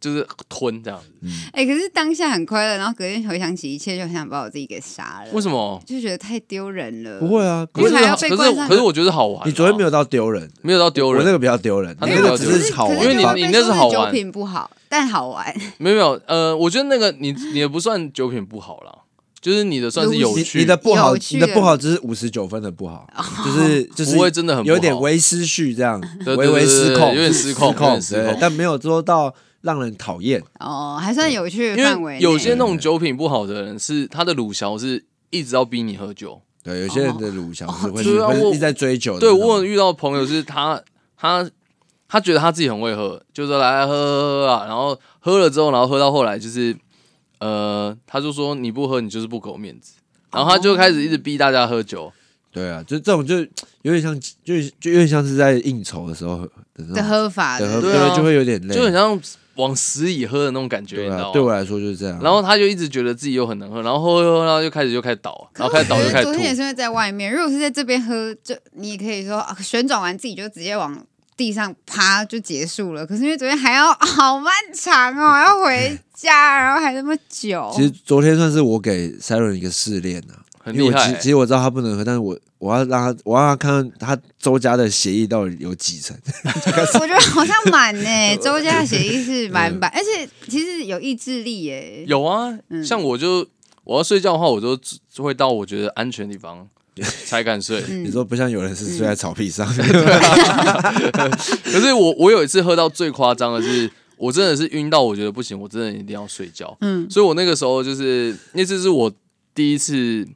[0.00, 1.06] 就是吞这样子。
[1.52, 5.30] 哎、可是当下很快乐，然后隔天回想起一切，就很想把我自己给杀了。
[5.32, 5.82] 为什么？
[5.84, 7.18] 就觉得太丢人了。
[7.18, 7.94] 不会啊，可是
[8.28, 9.46] 可是可是我觉得好玩啊。
[9.46, 15.52] 你昨天没有到丢人，没有到丢人，我那个比较丢人，他那个只那个比较丢人是好玩，因为你你那是好玩酒品不好，但好玩。
[15.78, 18.92] 没有没有呃，我觉得那个你你也不算酒品不好啦，
[19.44, 23.06] 就是你的算是有你趣，你的不好，你的不好只是五十九分的不好，
[23.44, 30.42] 就是就是不会真的很不好有点微失序这样，微微失控，对有点失控失控对，但没有做到让人讨厌。
[30.60, 36.40] 哦，还算有趣的因范围有些那种酒品不好的人是他的鲁小是一直要逼你喝酒。
[36.62, 38.00] 对，有些人的鲁小是会
[38.48, 39.30] 一直在追酒的对。
[39.30, 40.82] 我有遇到朋友是他
[41.18, 41.46] 他
[42.08, 46.74] 他觉得他自己很会喝，就说来喝喝喝啊，然后喝了之后，然后喝到后来就是
[47.38, 49.94] 呃，他就说你不喝你就是不给我面子，
[50.32, 52.12] 然后他就开始一直逼大家喝酒。
[52.52, 53.38] 对啊，就这种就
[53.82, 59.20] 有点像，就就有点像是在应酬的时候的的喝法的，的喝，对啊就会有点累，就很像
[59.56, 62.20] 往死里喝的那种感觉，你对啊知道吗？，对我来说就是这样。
[62.22, 66.30] 然后他就一直觉得自己又很能喝，然后喝喝喝，然后就开始就开始倒，然后开始倒就开始吐。
[66.30, 71.04] 昨天也是因为在外面，如果是在这边喝，就你也可以说、啊旋转完自己就直接往
[71.36, 73.06] 地上啪就结束了。
[73.06, 77.70] 可是因为昨天还要好漫长哦， 要回家，然后还那么久。
[77.74, 86.16] 其实昨天算是我给 Siren 一个试炼啊，因为我很厉害其其实我知道他不能喝，但是我我要让他，我要让他看看他周家的协议到底有几层。
[87.00, 92.04] 我觉得好像满呢， 周家的协议是满满，而且其实有意志力耶。
[92.06, 93.46] 有啊，嗯像我就
[93.84, 96.66] 我要睡觉的话，我就只会到我觉得安全的地方，
[97.26, 97.82] 才敢睡。
[97.88, 98.04] 嗯。
[98.04, 99.66] 你说不像有人是睡在草皮上，
[101.64, 106.76] 可是我我有一次喝到最夸张的是，我真的是晕到我觉得不行，我真的一定要睡觉。
[106.80, 107.08] 嗯。
[107.10, 109.12] 所以我那个时候就是那次是我
[109.54, 110.26] 第一次，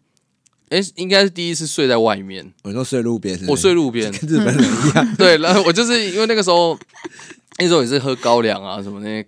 [0.70, 4.10] 哎、应该是第一次睡在外面，我说睡路边是是，我睡路边。
[4.12, 6.78] 跟日本人一样，对，然后我就是因为那个时候，
[7.58, 9.26] 那时候也是喝高粱啊什么那些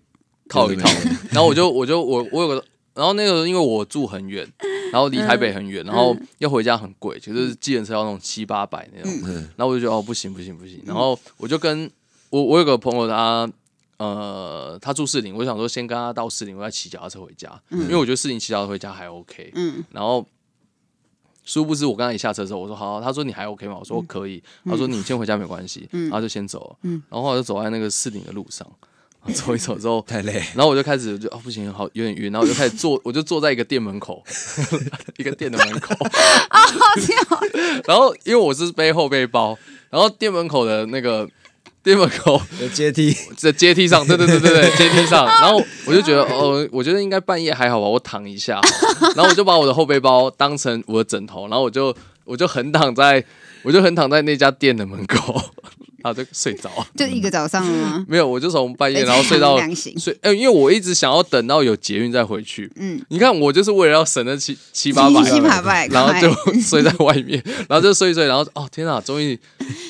[0.48, 0.88] 套一套，
[1.30, 4.46] 然后我就我就我我有个，然后那个因为我住很远，
[4.92, 9.34] 然后离台北很远，然后要回家很贵，就是计程车要那种七八百那种，嗯。
[9.56, 11.90] 然后我就觉得哦不行不行不行，然后我就跟
[12.30, 13.50] 我我有个朋友他。
[14.00, 19.52] 呃，他住士林，我想说先跟他到士林，我再骑脚踏车回家，因为我觉得士林骑脚踏车回家还 OK。
[19.54, 19.84] 嗯。
[19.90, 20.26] 然后
[21.44, 23.76] 殊不知我刚才一下车之后，我说好，他说你还 OK 吗？
[23.78, 24.42] 我说可以。
[24.64, 26.90] 他说你先回家没关系，然后就先走了。
[27.10, 28.66] 然后我就走在那个士林的路上，
[29.34, 34.22] 走一走之后，太累，然后我就开始就哦不行，好有点晕，然后我就开始坐，我就坐在一个店门口，
[35.18, 35.94] 一个店的门口
[36.48, 36.60] 啊。
[37.86, 39.58] 然后因为我是背后背包，
[39.90, 41.28] 然后店门口的那个
[41.82, 45.26] 店门口的阶梯，在阶梯上，对对对对对，阶梯上。
[45.26, 48.60] 然后我就觉得，哦，我觉得应该半夜还好吧，我躺一下。
[49.14, 53.22] 然后我就把我的后背包当成我的枕头，然后我就我就横躺在，
[53.62, 55.42] 我就横躺在那家店的门口，
[56.02, 56.70] 然后就睡着。
[56.96, 58.04] 就一个早上了吗？
[58.08, 59.58] 没有，我就从半夜然后睡到
[59.98, 62.70] 睡，呃，因为我一直想要等到有捷运再回去。
[62.76, 69.38] 嗯，你看，我就是为了要省那七七八百，七八百然后就 睡在外面，然后就睡一睡，然后哦天哪，终于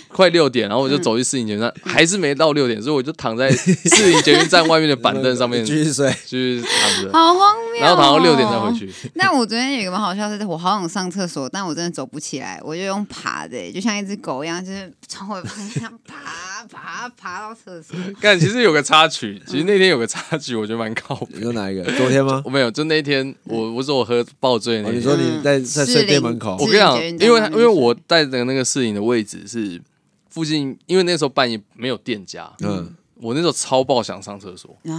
[0.09, 7.55] 快六点，然后我就走去市营捷运站，还是没到六点，所以我就躺在市营捷运站外面的板凳上面继续睡，继续躺着，好荒。
[7.81, 8.73] 然后躺到六点再回。
[8.73, 8.93] 去。
[9.15, 17.97] 那我昨天有一个蛮好笑的是，我好想上厕所，但我真的走不起来，我就用爬的、就像一只狗一样，就是从我方向爬爬爬到厕所。
[18.21, 21.29] 但其实有个插曲，其实那天有个插曲，我觉得蛮靠谱。
[21.33, 21.85] 你说哪一个？
[21.97, 22.43] 昨天吗？
[22.45, 29.81] 我没有，就那天我我说我喝爆醉那哦，你天，说你在在睡店门口我，跟你讲因为因为我带的那个摄影的位置是
[30.29, 34.93] 附近，因为那时候半夜没有店家，嗯，我那时候超爆想上厕所，你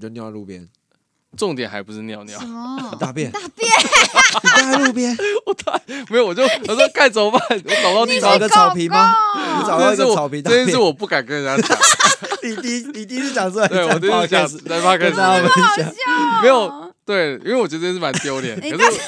[0.00, 0.66] 就尿在路边，
[1.36, 2.38] 重点还不是尿尿。
[2.38, 2.96] 什，么？
[2.98, 3.70] 大便，大便，
[4.42, 5.16] 你站在路边，
[6.10, 7.40] 没有，我就我说该怎么办？
[7.50, 9.14] 我找到地方你找一，个草皮吗？
[9.58, 10.64] 你找到一这件事我个草皮大便。
[10.64, 11.78] 这件事，我不敢跟人家讲，
[12.42, 15.92] 你第一你第一次讲出来，对我第一次讲在 d 跟大家分享，
[16.42, 19.00] 没有对，因为我觉得这件事蛮丢脸，你可是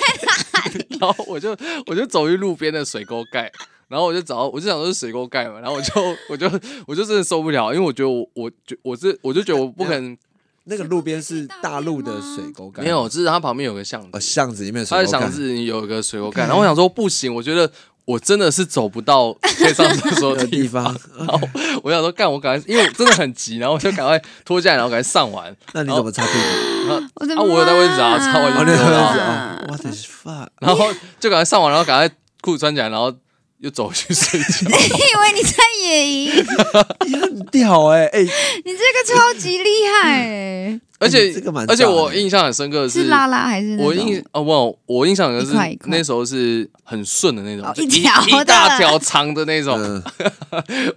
[1.00, 1.56] 然后我就
[1.86, 3.50] 我就走去路边的水沟盖。
[3.88, 5.92] 然后我就找，我就想说是水沟盖嘛，然后我就
[6.28, 6.48] 我就
[6.86, 10.16] 我就真的受不了，因为我觉得我我就我是我就觉得我不可能
[10.64, 14.08] 那个路边是大陆的水沟盖，没有，就是它旁边有个巷子。
[14.12, 15.20] 哦，，巷子里面的它的水沟盖。
[15.20, 17.70] 巷子有一个水沟盖，然后我想说不行，我觉得
[18.04, 20.84] 我真的是走不到可以上厕所的的地地方，
[21.18, 21.40] 然后
[21.82, 26.88] 我想说干，我赶快，因为我真的很急，然后我就赶快脱下来，然后赶快上完， 那你怎么擦屁股？
[26.88, 29.58] 然后我的啊我有在位置啊擦完哦，就丢了那个样子啊。
[29.60, 30.48] 哦，What the fuck？
[30.60, 33.14] 然后就赶快上完，然后赶快裤子穿起来，然后
[33.60, 34.46] 又走去睡觉。
[34.68, 36.46] 你以为你在野营？
[37.06, 43.86] 你很屌哎哎，你这个超级厉害哎、而且这个蛮而且我印象很深刻的是拉拉还是那种？
[43.86, 45.88] 我印哦不，我印象的是一块一块。
[45.90, 48.30] 那时候是很顺的那种，哦就一一条的。
[48.30, 49.78] 一大条长的那种。
[49.78, 50.02] 嗯，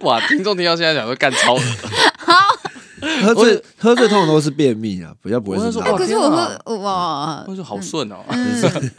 [0.02, 1.56] 哇，听众听到现在讲说干超
[2.18, 2.34] 好，
[3.22, 8.16] 喝醉喝醉通常都是便秘啊，比较不会是可是我天啊喝哇，我说好顺哦。
[8.28, 8.90] 嗯，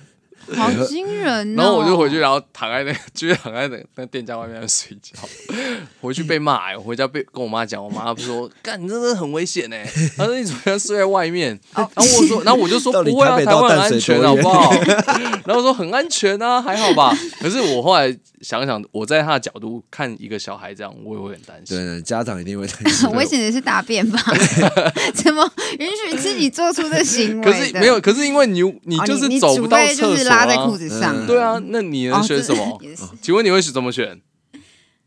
[0.54, 1.64] 好惊人哦！
[1.64, 5.14] 然后我就回去，然后躺在那个，就是躺在那个那店家外面睡觉。
[6.02, 9.84] 回去被骂、欸，我回家被跟我妈讲，我妈不说：“干，你真的很危险哎、
[10.16, 14.72] 她说：“你怎么样睡在外面？”然后我说：“然后我就说不会啊，台湾很安全好不好？
[15.46, 21.78] ”然后我说：“很安全啊，还好吧。”可是我后来想想，我在他的角度看一个小孩这样，我也会很担心。
[21.78, 23.16] 对，家长一定会担心很。
[23.18, 24.22] 危险的是大便吧？
[25.14, 27.52] 怎么允许自己做出这行为的？
[27.52, 31.16] 可是没有，可是因为你你哦就是走不到厕所就是拉在啊裤子上。
[31.16, 32.80] 嗯对啊，那你能选什么
[33.22, 34.22] 请问你会选怎么选？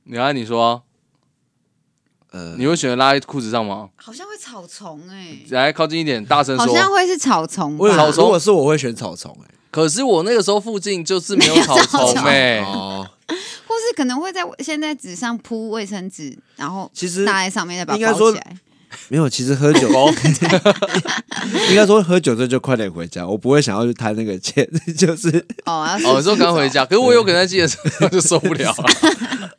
[0.05, 0.81] 你看你说啊、
[2.33, 3.91] 呃，你会选择拉在裤子上吗？
[3.97, 6.95] 好像会草丛哎，来靠近一点，大声说好像说。
[6.95, 7.89] 会是草丛我？
[7.95, 9.55] 草丛如果是我会选草丛哎。
[9.71, 18.57] 可是我那个时候附近就是没有草丛哎、哦，或是可能会在现在纸上铺卫生纸，然后其实搭在上面再把它包起来。
[19.09, 20.13] 没有，其实喝酒哦
[21.71, 25.29] 应该说喝酒醉就快点回家，我不会想要去贪那个钱， 就是
[25.65, 28.85] 哦，要哦，你说刚回家，可是我有可能在记得时候就受不了了。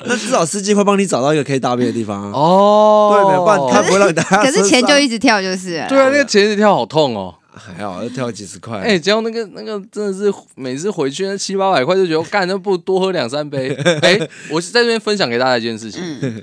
[0.06, 2.32] 那至少司机会帮你找到一个可以大便的地方啊。
[2.34, 4.44] 哦对，没有，不然他不会让你大家。
[4.44, 5.86] 可是钱就一直跳就是。
[5.90, 7.36] 对啊，那个钱一直跳好痛哦。
[7.52, 8.78] 还好，要跳几十块。
[8.80, 13.76] 哎、只要那个那个真的是每次回去那七八百块就觉得干，那不多喝两三杯。
[14.02, 14.18] 哎、
[14.50, 16.42] 我是在这边分享给大家一件事情，嗯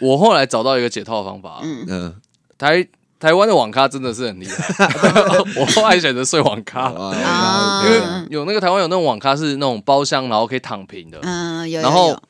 [0.00, 2.14] 我后来找到一个解套的方法，嗯，嗯，
[2.58, 2.86] 台
[3.18, 4.86] 台湾的网咖真的是很厉害，
[5.60, 12.22] 我后来选择睡网咖，啊因为嗯有那个台湾有那种网咖是那种包厢，然后可以躺平的，嗯，有有然后有。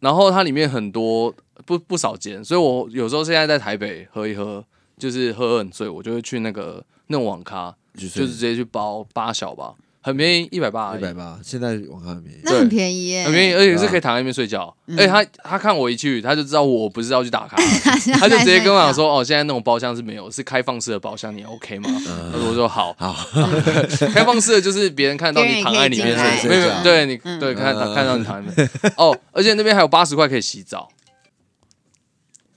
[0.00, 1.34] 然后它里面很多
[1.66, 4.64] 不不少间，所以我有时候现在在台北喝一喝，
[4.96, 9.74] 就是喝很醉，我就会去那个那种网咖，就就是直接去包八小吧，
[10.08, 12.40] 很便宜，一百八，一百八，现在网咖很便宜。
[12.42, 14.74] 那很便宜耶，很便宜，而且是可以躺在那边睡觉。
[14.86, 14.98] 嗯。
[14.98, 22.96] 而且他他看我一去，他就知道我不是要去打卡， 他他就直接跟我讲说：“哦，现在那种包厢是没有，是开放式的包厢，你 OK 吗？”嗯他说：“我说好。
[22.98, 23.14] 好，
[24.14, 27.38] 开放式的就是别人看到你躺在里面睡，没有没有进来对你嗯。
[27.38, 27.94] 对看嗯。
[27.94, 30.88] 看到你躺在里面哦，而且那边还有八十块可以洗澡。”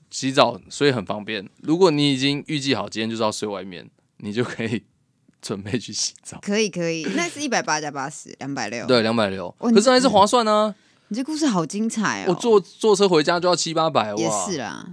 [0.10, 1.48] 洗澡，所以很方便。
[1.62, 4.84] 如果你已经预计好今天就是要睡外面，你就可以
[5.42, 6.40] 准备去洗澡。
[6.42, 8.86] 可以可以， 那是一百八加八十，两百六。
[8.86, 10.74] 对，两百六，可是还是划算呢、
[11.08, 12.26] 你这故事好精彩哦。
[12.30, 14.30] 我坐坐车回家就要七八百，也！
[14.48, 14.86] 是啦，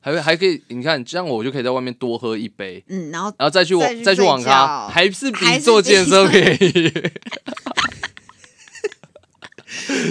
[0.00, 6.92] 还会还可以，你看这样我就可以在外面多喝一杯，嗯，然后然后再去网再去网咖，觉还是比坐健身便宜。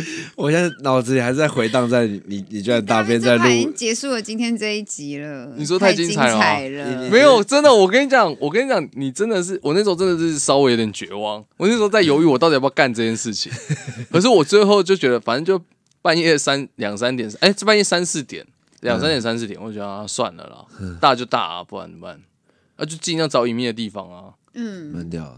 [0.36, 5.54] 我现在脑子里还是在回荡在你你你居然大便在录这已经，结束了今天这一集了。
[5.56, 11.44] 你说太精精彩了没有，真的，我跟你讲，我跟你讲，你真的是，我那时候真的是稍微有点绝望。
[11.58, 13.52] 我那时候在犹豫，我到底要不要干这件事情。
[14.12, 15.64] 可是我最后就觉得，反正就
[16.02, 18.46] 半夜三两三点，哎、这半夜三四点，
[18.82, 22.22] 两三点三四点，我就觉得、啊、算了啦，大就大啊，不然怎么办？
[22.78, 24.34] 那、就尽量找隐秘的地方啊。
[24.54, 25.38] 嗯，蛮屌的。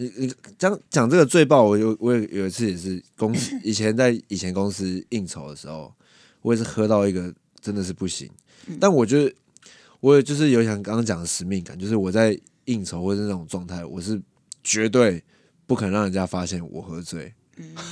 [0.00, 5.92] 你你讲讲这个最爆，我有我有有一次也是公司以前在以前公司应酬的时候，
[6.40, 8.26] 我也是喝到一个真的是不行。
[8.80, 9.30] 但我觉得
[10.00, 14.18] 我也就是有想刚刚讲的使命感，就是我在应酬或者那种状态，我是
[14.64, 15.22] 绝对
[15.66, 17.34] 不可能让人家发现我喝醉，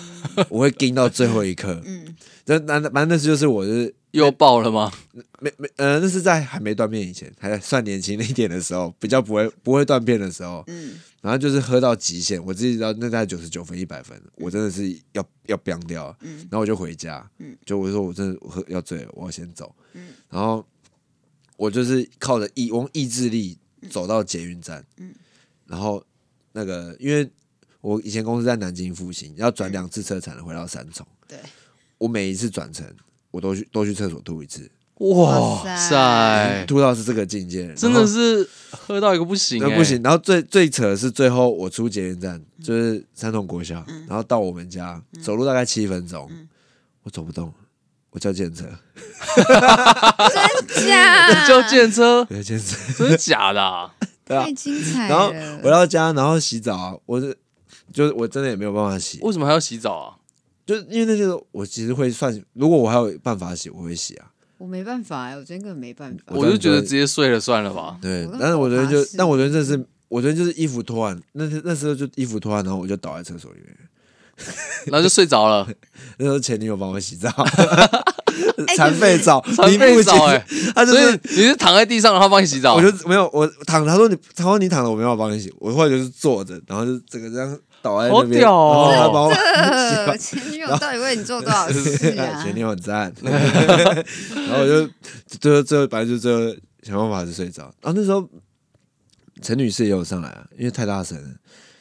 [0.49, 1.81] 我会盯到最后一刻。
[1.85, 4.93] 嗯，那那那反正那次就是我是又爆了吗？
[5.41, 16.39] 没没呃，那是在还没断片以前，还算年轻一点的时候， 比较不会不会断片的时候，嗯，然后就是喝到极限，我自己知道那大概九十九分一百分，我真的是要要飙掉，嗯。
[16.51, 17.57] 然后我就回家，嗯。
[17.65, 20.09] 就我说我真的我喝要醉了，我要先走，嗯。
[20.31, 20.65] 然后
[21.57, 23.59] 我就是靠着意我用意志力
[23.91, 25.15] 走到捷运站，嗯。
[25.67, 26.03] 然后
[26.53, 27.29] 那个因为
[27.81, 31.39] 我以前公司在南京复兴，要转两次车才能回到三重，对，
[31.99, 32.85] 我每一次转乘
[33.31, 35.89] 我都去都去厕所吐一次，哇塞。
[35.91, 40.03] 塞，吐到是这个境界，真的是喝到一个不行、欸，那不行。
[40.03, 46.29] 然后最最扯的是，最后我出捷运站，就是三重国小，然后到我们家走路大概七分钟，
[47.05, 47.53] 我走不动，
[48.11, 48.65] 我叫健车，
[49.37, 51.47] 真假？
[51.47, 53.95] 叫健车，我叫健车，真的假的、啊？
[54.25, 54.43] 对啊。
[54.45, 54.53] 太。
[54.53, 55.33] 精彩然后。
[55.63, 57.37] 回到家，然后洗澡啊，我是
[57.93, 60.17] 就是我真的也没有办法洗，为什么还要洗澡啊？
[60.67, 64.31] 就是因为那些我其实会算，如果我还有办法洗，我会洗啊。
[64.59, 66.19] 我没办法哎，我真的没办法。
[66.27, 67.97] 我我就觉得直接睡了算了吧。
[67.97, 73.77] 我，跟对但是我昨天就但我昨天真的是，我昨天就是衣服脱完，那那时候就衣服脱完，然后我就倒在厕所里面。
[74.87, 75.69] 然后就睡着了，
[76.19, 77.29] 那时候前女友帮我洗澡，
[78.69, 92.41] 哎残废澡，残废澡哎、他就所以是你是躺在地上，然后帮你洗澡，我就没有我躺，他说你他说你躺着，我没办法帮你洗，我后来就是坐着，然后就整个这样倒在那边，好屌哦然后他帮我呃， 前女友到底为你做多少事啊？
[92.45, 93.33] 前女友很赞，然
[94.51, 94.89] 后我就
[95.41, 98.29] 最后最后反正就最后想办法是睡着，然后那时候
[99.43, 101.29] 陈女士也有上来啊，因为太大声了，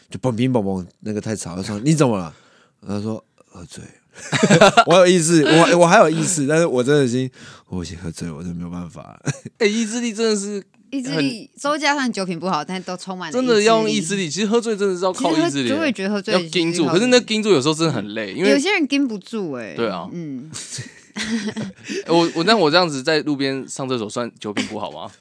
[0.09, 2.33] 就嘣乒嘣嘣那个太吵，就说你怎么了？
[2.81, 7.29] 然后她说喝醉了，我有意识，我我还有意识，但是我真的已经
[7.67, 9.31] 我已经喝醉了，我真的没有办法了。
[9.59, 14.15] 哎、意志力真的是意志力，周加上酒品不好，但都充满了真的要用意意志。
[14.15, 14.29] 力。
[14.29, 16.85] 其实喝醉真的是要靠意志力就，会觉得喝醉要盯住。
[16.87, 19.73] 可是那盯住有时候真的很累，因为有些人盯不住哎。
[19.75, 20.49] 对啊嗯，
[22.07, 25.09] 我我那我这样子在路边上厕所算酒品不好吗？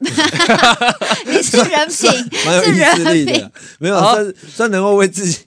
[1.25, 3.49] 你是人品，蛮有意志力是人品，
[3.79, 5.39] 没有啊算算能够为自己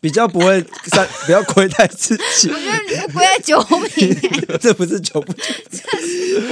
[0.00, 3.60] 比较不会算不要亏待自己，我觉得你不归在酒
[3.94, 4.58] 品欸。
[4.58, 5.40] 这不是酒不酒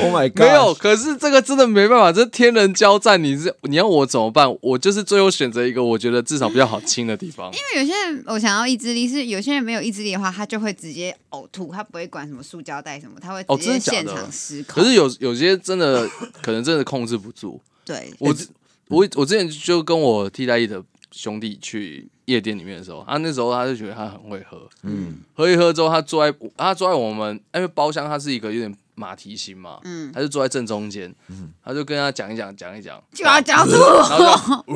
[0.02, 0.40] ？Oh my god！
[0.40, 4.46] 没有，可是这个真的没办法，这天人交战，你是你要我怎么办？
[4.60, 7.52] 我就是最后选择一个我觉得至少比较好清的地方。
[7.52, 14.82] 因为有些人我想要意志力，是有些人没有意志力的话，他就会直接呕吐，他不会管什么塑胶袋什么，他会哦直接现场失控。
[14.82, 16.08] 可是有有些真的
[16.42, 17.60] 可能真的控制不住。
[17.84, 18.48] 对，我之
[18.88, 31.52] 我我之前就跟我替代役的兄弟去夜店里面的时候，他那时候他就觉得他很会喝，嗯，喝一喝之后，他坐在他坐在我们因为包厢，他是一个有点马蹄形嘛，嗯，他就坐在正中间，嗯。
[31.64, 33.72] 他就跟他讲一讲讲一讲，就要讲吐。
[33.72, 34.24] 然后就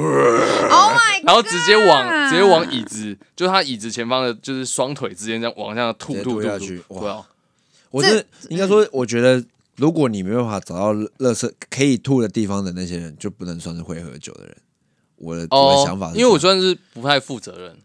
[0.68, 6.42] Oh my， 然后直接往直接往椅子，就他椅子前方的，就是双腿之间这样往下吐直接吐吐吐。
[6.42, 7.00] 吐下去，哇。
[7.00, 7.26] 对啊，
[7.90, 9.44] 我是应该说，我觉得
[9.76, 14.56] 如果你没办法找到乐色可以吐的地方的那些人，就不能算是会喝酒的人。
[15.24, 17.76] 我的、我的想法是，因为我算是不太负责任。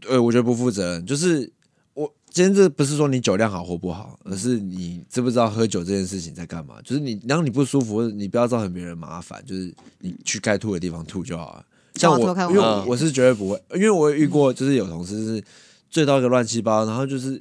[0.00, 1.50] 对，我觉得不负责任，就是
[1.94, 6.76] 我今天这不是说你酒量好或不好，而是你知不知道喝酒这件事情在干嘛？
[6.84, 11.64] 就是你让你不舒服，你不要造成别人麻烦，就是你去该吐的地方吐就好了。
[11.94, 15.44] 像我因为我我我是绝对不会，因为我有遇过，就是有同事是
[15.88, 17.40] 醉到一个乱七八糟，然后就是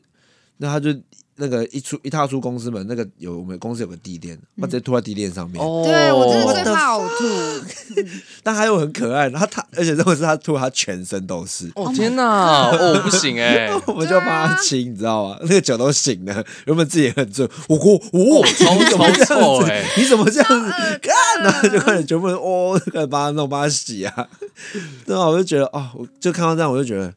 [0.58, 0.92] 那他就
[1.36, 5.60] 那个一出一踏出公司门，那个有我们公司有个地垫，他直接吐在地垫上面。
[5.64, 8.06] 哦对我真的我的最怕呕吐，
[8.44, 11.72] 但他又很可爱，然后他而且这种是他吐，他全身都是。
[11.76, 15.38] 哦天哪，哦不行哎， 我们就帮他清，你知道吗？
[15.42, 18.66] 那个酒都醒了，原本自己也很醉，我我我怎
[18.98, 19.72] 么这超样子？
[19.98, 20.72] 你怎么这样子？
[21.02, 21.14] 看，
[21.44, 24.28] 然后就开始全部人哦，开始帮他弄，帮他洗啊。
[25.06, 27.12] 对啊，我就觉得哦，我就看到这样，我就觉得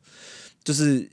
[0.64, 1.06] 就是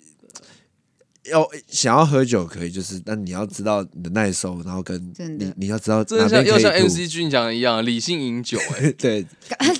[1.32, 5.02] 要想要喝酒可以，就是但你要知道你的耐受，然后跟
[5.40, 8.92] 你你要知道真的哪边可像又像 MC 君讲的一样，理性饮酒 哎。
[8.98, 9.26] 对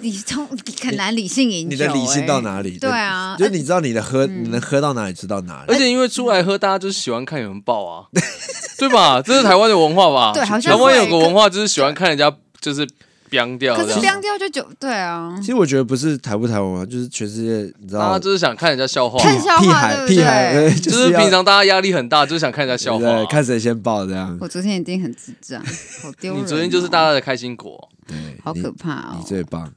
[0.02, 0.48] 理从
[0.82, 2.78] 很难理性饮酒、你的理性到欸哪里？
[2.80, 5.74] 对啊就是你知道你的喝，你能喝到哪里，知道哪里。
[5.74, 8.08] 而且因为出来喝，大家就是喜欢看有人爆啊，
[8.78, 9.22] 对吧？
[9.22, 10.32] 这是台湾的文化吧？
[10.34, 12.88] 对好像台湾有个文化就是喜欢看人家就是
[13.34, 23.16] 飙掉可是凉掉就就，对啊其，实我觉得不是台不台湾啊，就是全世界，你知道大家，就是想看人家笑话，看笑话对就是平常大家压力很大，就是想看人家笑话啊。
[23.18, 24.38] 对看谁先爆这样。
[24.40, 25.60] 我昨天一定很智障，
[26.04, 26.44] 好丢人、哦。
[26.44, 29.26] 你昨天就是大家的开心果，对，好可怕哦你！
[29.26, 29.72] 最棒。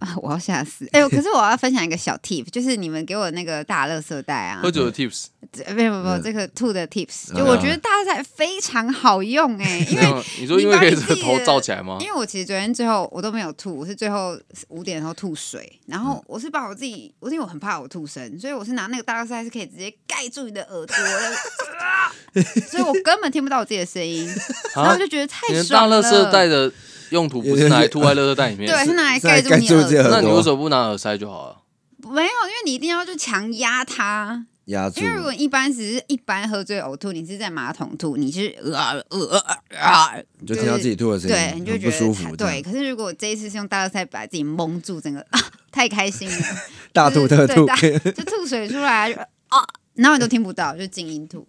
[0.00, 0.88] 啊， 我要吓死！
[0.92, 12.06] 哎、呦， 可是我要分享一个小 tip，就是你们给我那个大垃圾袋啊喝，酒的 tips，这没有没有没有嗯这个吐的 tips，嗯就我觉得大垃圾袋非常好用哎、 因为你说因为可以这个头罩起来吗因？
[12.06, 14.36] 为我其实昨天最后我都没有吐，我是最后
[14.68, 24.26] 五点的时候吐水，然嗯后我是把我自己，我因为我很怕我吐声，所以我是拿那个大垃圾袋是可以直接盖住你的耳朵的，所以我根本听不到我自己的声音，
[24.74, 26.26] 然后就觉得太爽了大爽了。
[26.26, 26.72] 垃圾袋的
[27.10, 31.56] 用途不是拿来吐在垃圾袋里面，对，是拿来盖住你耳耳朵那你为什么不拿耳塞就好了？
[32.02, 32.10] 朵？
[32.12, 34.46] 没有，因为你一定要就强压它。
[34.66, 39.38] 压住因为如果一般只是一般喝醉呕吐，你是在马桶吐，你是呃呃呃
[39.70, 42.24] 呃，你就听到自己吐的声音，对，你就很觉得不舒服。
[42.36, 45.40] 太对。，可是如果这一次是用大垃圾把自己蒙住，整个啊
[45.72, 46.46] 太开心了，
[46.92, 51.44] 大吐特吐，对就吐水出来就啊，然后你都听不到，就静音吐。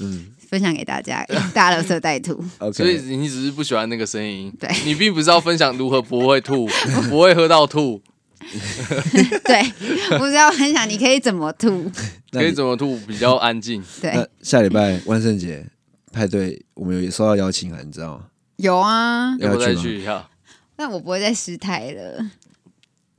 [0.00, 2.38] 嗯分享给大家，用大垃圾带吐。
[2.74, 6.66] 所以你只是不喜欢那个声音，对你并不是要分享如何不会吐，
[7.08, 8.02] 不会喝到吐，
[9.44, 9.62] 对，
[10.18, 11.90] 不是要分享你可以怎么吐。
[12.30, 13.82] 可以怎么吐比较安静。
[14.02, 15.64] 对那，下礼拜万圣节
[16.12, 18.24] 派对，我们有收到邀请函，你知道吗？
[18.56, 20.28] 有啊，要不要再要去吗去一下？
[20.76, 22.30] 但我不会再失态了。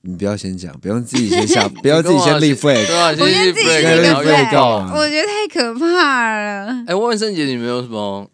[0.06, 2.86] 你不要先讲，不用自己先下， 不要自己先立 flag。
[2.86, 6.84] 对啊，我觉得自己先立 flag 我觉得太可怕了。
[6.88, 8.30] 哎，万圣节你们有什么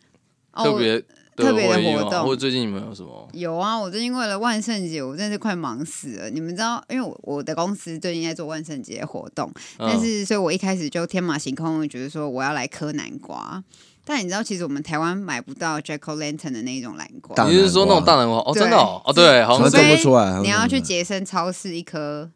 [0.54, 1.00] 哦特别
[1.36, 3.30] 特别的活动或者最近你们有什么？
[3.34, 6.30] 有啊，我最近为了万圣节，我真的是快忙死了。
[6.32, 13.64] 你们知道，因为我我的公司最近在做万圣节活动，但嗯是所以我一开始就天马行空，觉得说我要来磕南瓜。
[14.10, 18.38] 但你知道，其实我们台湾买不到 Jack O' Lantern 的那一种南瓜大，你是说那种大南瓜？
[18.40, 19.88] 哦，真的哦，哦对，好像好像是。
[19.88, 21.00] 做不出来，你要去接。
[21.00, 22.30] 杰森超市一颗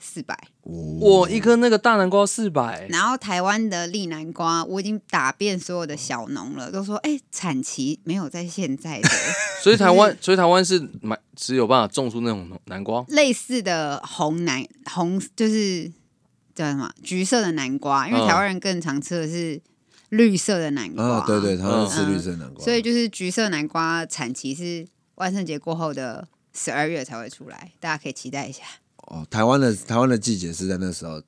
[0.00, 9.08] 四百，我一颗那个大南瓜四百，然后台湾的绿南瓜，我已经打遍所有的小农了，都说哎、产期没有在现在的。
[9.62, 13.04] 所以台湾，所以台湾是买只有办法种出那种南瓜。
[13.10, 15.92] 类似的红南红，就是
[16.56, 18.26] 叫什么橘色的南瓜，因为嗯。
[18.26, 19.60] 台湾人更常吃的是
[20.10, 24.86] 绿色的南瓜，啊，对对，他们嗯吃绿色南瓜，所以就是橘色南瓜产期是
[25.16, 28.62] 万圣节过后的十二月才会出来，大家可以期待一下。
[29.08, 31.22] 哦，台湾的台湾的季节是在那时候，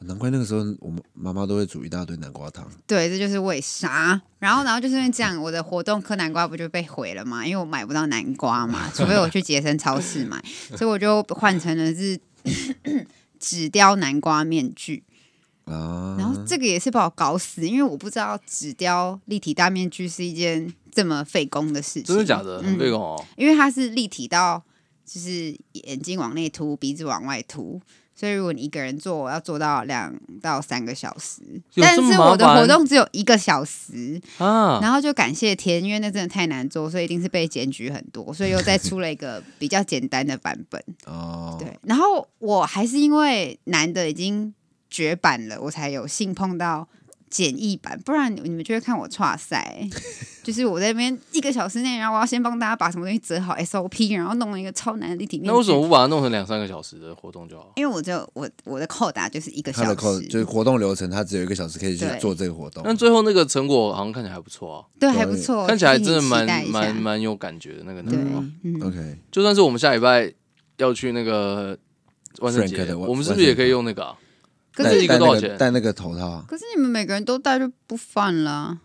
[0.00, 2.66] 难怪那个时候我们妈妈都会煮一大堆南瓜汤。
[2.86, 4.20] 对，这就是为啥。
[4.38, 7.46] 然后，然后就是因为这样，我的活动磕南瓜不就被毁了嘛？
[7.46, 10.42] 因为我买不到南瓜嘛， 除非我去杰森超市买，
[10.76, 12.18] 所以我就换成了是
[13.40, 15.04] 纸雕南瓜面具。
[15.64, 22.04] 啊，然后这个也是把我搞死，因为我不知道纸雕立体大面具是一件这么费工的事情。
[22.04, 22.62] 真的假的？
[22.62, 23.24] 很嗯费工哦。
[23.36, 24.62] 因为它是立体到
[25.04, 27.80] 就是眼睛往内凸，鼻子往外凸，
[28.14, 31.40] 所以如果你一个人做，要做到两到三个小时。
[31.76, 40.82] 但是我的活动只有一个小时，啊，然后就感谢天，因为那真的太难做，所以一定是被检举很多，所以又再出了一个比较简单的版本。
[41.06, 44.54] 哦，对，然后我还是因为男的已经
[44.94, 46.86] 绝版了，我才有幸碰到
[47.28, 49.84] 简易版，不然你们就会看我岔赛。
[50.44, 55.50] 就是我在那边一个小时内，然后我要先帮大家把什么东西折好 SOP，然后弄了一个超难的立体面具。
[55.50, 57.72] 那为什么不把它弄成两三个小时的活动就好？
[57.74, 62.82] 因为我就我我的扣打就是一个小他的扣时，就是活动流程，它只有一个小时可以去对做这个活动。
[62.84, 70.30] 但最后那个成果好像看起来还不错啊，对，还不错，看起来真的替你期待一下蛮蛮蛮有感觉的那个对男娃。，嗯，OK，就算是我们下礼拜
[70.76, 71.76] 要去那个
[72.40, 74.14] 万圣 Frank 节，的万我们是不是也可以用那个啊？
[74.74, 78.78] 可是这一个戴多少钱那戴那个头套啊，可是你们每个人都戴就不犯啦，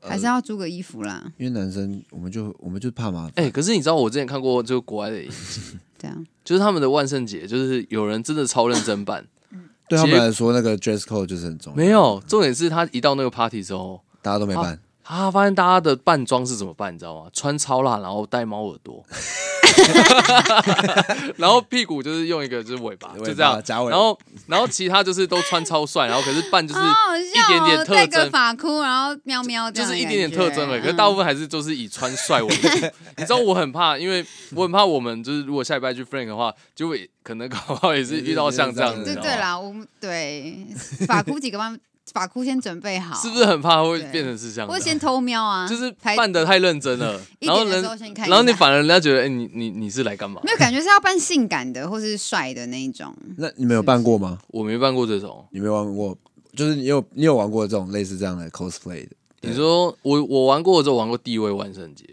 [0.00, 3.32] 呃还是要租个衣服啦，因为男生我们就我们就怕麻烦。
[3.36, 5.30] 哎、可是你知道我之前看过就国外的影，
[5.98, 6.26] 这样。
[6.44, 9.26] 就是他们的万圣节，就是有人真的超认真办，
[9.88, 11.76] 对他们来说，那个 dress code 就是很重要。
[11.76, 14.78] 没，有，重点是他一到那个 party 之后，大家都没办。
[15.02, 17.30] 他发现大家的扮装是怎么办，你知道吗？
[17.32, 19.04] 穿超辣，然后戴猫耳朵，
[21.36, 23.62] 然后屁股就是用一个就是尾巴，尾巴就这样。
[23.62, 28.30] 夹尾然后然后其他就是都穿超帅，然后可是扮就是一点点特征。
[28.30, 32.68] 发箍，然后喵喵的就是一点点特征而已，可是大部分还是都是以穿帅为主。
[33.16, 40.66] 你知道我很怕，因为我很怕我们就是如果下礼拜去 Frank 的话，就会可能搞不好也是遇到像这样子，对对啦，我们对
[41.06, 41.78] 发箍几个班，
[42.12, 43.44] 发箍先准备好，是不是？
[43.46, 44.72] 很怕会变成是这样的？
[44.72, 47.82] 或者先偷瞄啊，就是扮的太认真了， 然后人
[48.26, 50.50] 然后你反而人家觉得，哎、你你你是来干嘛没？
[50.52, 53.14] 有感觉是要扮性感的或是帅的那一种。
[53.36, 54.38] 那你们有扮过吗？
[54.48, 55.44] 我没扮过这种。
[55.50, 56.16] 你没玩过？
[56.54, 59.10] 就是你有你有玩过这种类似这样的 cosplay 的？
[59.40, 62.04] 你说我我玩过之后玩过地位万圣节，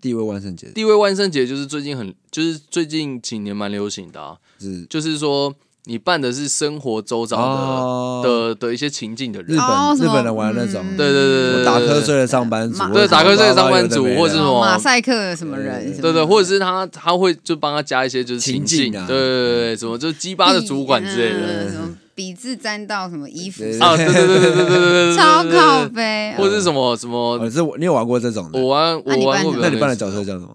[0.00, 5.54] 地位万圣节地位万圣节就是最近很就是最近几年蛮流行的、啊，是就是说
[5.84, 21.72] 你扮的是生活周遭的、的的一些情境的人，日本、日本人玩那种，对、对对对打瞌睡的上班族，对打瞌睡的上班族，或者是什么马赛克什么人，对对，或者是他他会就帮他加一些就是情境，对对对，什么就是鸡巴的主管之类的。
[22.14, 23.96] 笔字沾到什么衣服啊？
[23.96, 27.50] 对对对对对对对，超靠背，或者是什么什么？
[27.50, 28.60] 是你有玩过这种的？
[28.60, 29.56] 我玩，我玩过。
[29.58, 30.54] 那你扮的角色叫什么？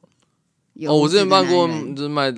[0.87, 2.31] 哦，我之前扮过，就是卖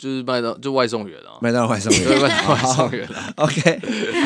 [0.00, 2.22] 就是麦当就外送员啊，麦当劳外送对员。
[2.22, 3.80] 外外送员啊，OK，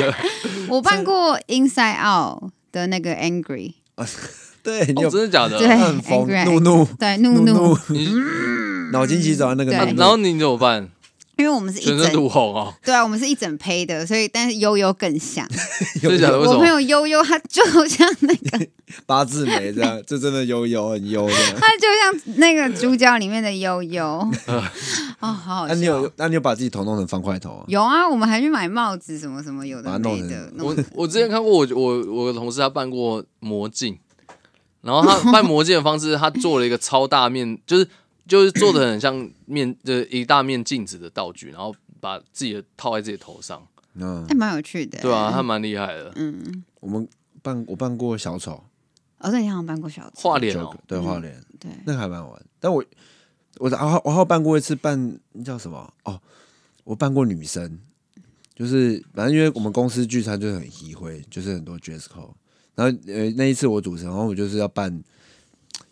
[0.70, 3.75] 我扮过 Inside Out 的那个 Angry，
[4.62, 5.59] 对你哦真的假的？
[5.59, 8.09] 对很疯，Angry 怒怒对，怒怒，你
[8.93, 10.89] 脑筋急转弯那个然后你怎么办？
[11.37, 15.47] 因为我们是一整，涂红哦，对啊，我们是一整胚的，所以但是悠悠更像。
[16.47, 18.66] 我朋友悠悠，他就像那个，
[19.07, 21.35] 八字眉这样，这真的悠悠很悠的。
[21.59, 24.05] 他就像那个主角里面的悠悠。
[24.47, 24.62] 哦，
[25.18, 25.74] 好好笑。
[25.74, 27.64] 那你有那你有把自己头弄成方块头啊？
[27.66, 30.53] 有啊，我们还去买帽子什么什么有的没的。
[30.59, 33.99] 我我之前看过我我我的同事他扮过魔镜，
[34.82, 37.89] 然后他扮魔镜的方式，他做了一个超大面，就是
[38.27, 44.99] 就是做的很像面呃一大面镜子的道具，然后把自己的套在自己头上，嗯还，蛮有趣的。
[45.01, 47.09] 对啊，他蛮厉害的，嗯，我们
[47.43, 48.64] 扮我扮过小丑，
[49.18, 50.29] 哦，对，你好像扮过小丑。
[50.31, 52.43] 画脸哦对画脸，对，那个还蛮好玩。
[52.59, 52.83] 但我
[53.59, 55.93] 我我还我还有扮过一次扮那叫什么？
[56.05, 56.20] 哦，
[56.85, 57.79] 我扮过女生，
[58.55, 62.33] 就是反正因为我们公司聚餐就是很移会，就是很多 dress code。
[62.75, 64.93] 然后呃那一次我主持，然后我就是要扮，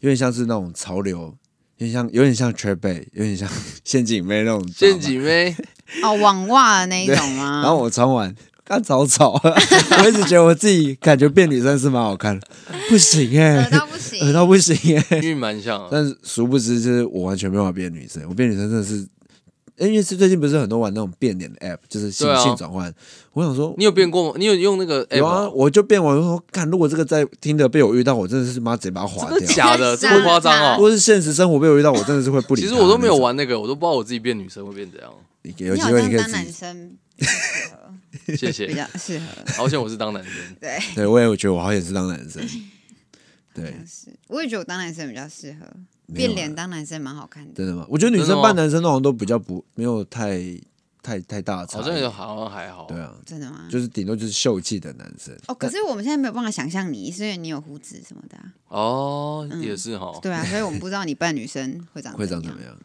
[0.00, 1.36] 有点像是那种潮流，
[1.82, 3.48] 有点像有点像 trap 有点像
[3.82, 4.98] 陷阱妹那种陷。
[5.00, 5.54] 阱妹，
[6.04, 7.60] 哦，网袜的那一种吗？
[7.62, 8.32] 然后我穿完，
[8.64, 12.46] 干草草，我一直觉得我自己感觉变女生是蛮好看的，
[12.88, 18.22] 不行哎、恶到不行，恶到不行哎、因为蛮像的，但是殊不知，就是我完全没有办法变女生。
[18.28, 19.04] 我变女生真的是，
[19.78, 22.92] 因为是最近不是很多玩那种变脸的 app，就是性啊性转换。
[23.32, 24.34] 我想说，你有变过吗？
[24.38, 29.56] 你有用那个 app 有啊，我就变完，我说，看如果这个在听的被我遇到，我真的是妈直接把它划真的掉。
[29.56, 29.96] 假的？
[29.96, 30.74] 这么夸张哦？
[30.76, 32.60] 如果是现实生活被我遇到，我真的是会不理。
[32.62, 35.10] 其实我都没有，玩那个，我都不知道我自己变女生会变怎样。
[35.42, 36.58] 你有你好机会你可以当男自己。
[36.58, 39.24] 生 比较适合，谢比，较适合。
[39.54, 40.32] 好险我是当男生。
[40.60, 42.42] 对，对，我也觉得我好像也是当男生。
[43.54, 45.66] 对，是，我也觉得我当男生比较适合，
[46.14, 47.52] 变脸当男生蛮好看的。
[47.54, 47.86] 真的吗？
[47.88, 50.40] 我觉得女真的吗生扮男生那种都比较不没有太
[51.02, 52.00] 太太大的差好像异。
[52.00, 52.86] 也好像还好。
[52.88, 53.66] 对啊，真的吗？
[53.70, 55.36] 就是顶多就是秀气的男生。
[55.48, 60.12] 哦，可是我们现在没有办法想象你，是因为你有胡子什么的啊、哦，也是哈。
[60.22, 62.76] 对啊，所以我们不知道你扮女生会长会长怎么样？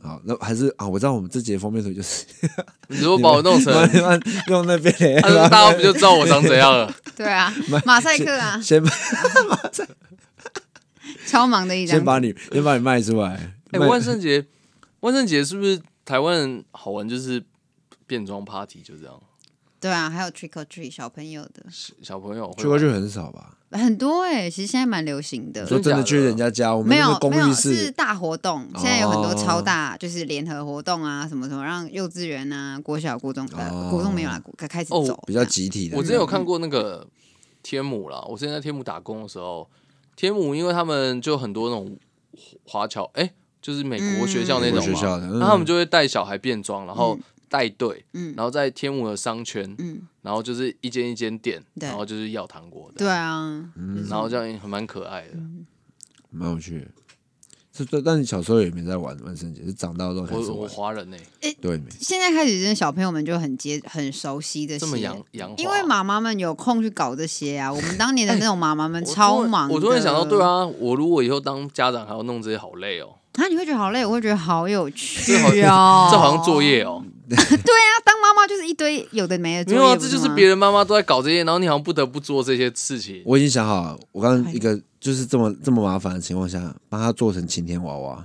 [0.00, 2.24] 好，那还是啊，我知道我们这节封面图就是
[2.86, 6.94] 你如果把我弄成，慢慢用那边 大家不就知道我长怎样了？
[7.16, 7.52] 对啊，
[7.84, 8.90] 马赛克啊，先把
[11.28, 12.04] 超忙的一张先。
[12.04, 13.34] 把你 先把你卖出来。
[13.70, 14.46] 哎，卖万圣节，
[15.00, 17.08] 万圣节是不是台湾人好玩？
[17.08, 17.44] 就是
[18.06, 19.20] 变装 party 就这样，
[19.78, 23.54] 对啊，还有 trick or treat 小朋友的小小朋友 trick or treat 很少吧？
[23.70, 25.68] 很多哎、其实现在蛮流行的你。
[25.68, 35.98] 说真的去人家家，我们没有没有寓是大活动，现在有很多哦超大，就是联合活动啊，什么什么，让幼稚园啊、国小、国中呃，哦国中没有啦，国开始哦走比较集体的。
[35.98, 37.06] 我之前有看过那个
[37.62, 39.68] 天母啦，我之前在天母打工的时候，
[40.18, 41.96] 天母因为他们就很多那种
[42.64, 47.16] 华侨，哎、就是美国学校那种嘛，那他们就会带小孩变装，然后
[47.48, 48.34] 带队，嗯。
[48.36, 53.70] 然后在天母的商圈，嗯，然后就是一间一间店，然后就是要糖果的，对啊，
[54.10, 55.34] 然后这样还蛮可爱的。
[56.30, 56.88] 蛮有趣的。
[57.78, 60.70] 是，但但你小时候也没在玩万圣节，是长大之后开始我我玩。
[60.70, 61.16] 华人呢、
[61.60, 61.84] 对没？
[62.00, 67.72] 现在开始，真的小朋友们就很接很熟悉这些，这么洋洋化，因为妈妈们有空去搞这些啊。
[67.72, 76.08] 我们当年的那种妈妈们我突然超忙的我突然想到，对，啊，我如果以后当家长还要弄这些，好累哦，啊，你会觉得好累，我会觉得好有趣这好哦。
[76.10, 77.04] 这好像作业哦。
[77.36, 83.22] 对啊，当妈妈就是一堆有的没的没有啊，这就是吗别人妈妈都在搞这些，然后你好像不得不做这些事情。
[83.24, 88.24] 我已经想好了，我刚一个就是这么这么麻烦的情况下，帮他做成晴天娃娃，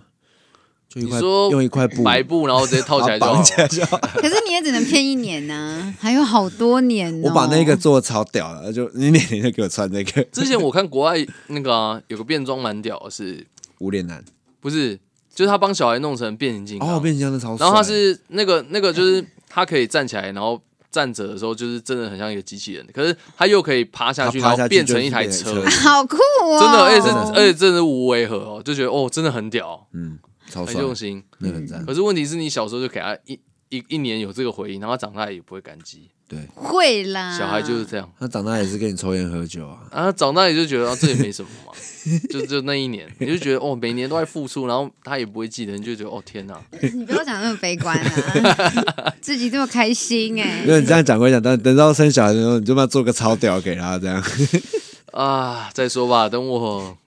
[0.87, 3.97] 就一块你说用一块布白布，然后直接套起来就好了把它绑起来就好。
[3.97, 7.29] 可是你也只能骗一年呢、还有好多年、哦。
[7.29, 13.45] 我把那个做的超屌了，就你年年就给我穿那个之前我看国外那个啊，有个变装蛮屌的是，
[13.79, 14.23] 无脸男
[14.61, 14.97] 不是
[15.33, 17.65] 就是他帮小孩弄成变形金刚，哦，变形金刚超帅。
[17.65, 20.61] 然后他是那个那个就是他可以站起来，然后
[20.91, 26.59] 站着的时候就是真的很像一个机器人，可是他又可以爬下去，然后变成一台车， 好酷哦！
[26.59, 27.21] 真的，而且是真的。
[27.31, 30.19] 而且真的是无违和哦，就觉得哦真的很屌，嗯
[30.49, 31.23] 超帅，很用心。
[31.39, 31.83] 那个很赞。
[31.85, 36.09] 可是问题是你小时候就给他一一一年有这个回忆，然后他长大也不会感激。
[36.27, 36.39] 对。
[36.53, 41.73] 会啦，小孩就是这样，他长大也是跟你抽烟喝酒啊，啊，长大也就觉得、啊、这也没什么嘛，
[42.29, 54.23] 就就那一年，你就觉得哦，每年都在付出，然后他也不会记得，你就觉得哦天哪，你不要讲那么悲观啊， 自己这么开心哎、因为你这样讲归讲，但等到生小孩的时候，你就把做个超屌给他，这样。
[55.11, 56.97] 啊，再说吧，等我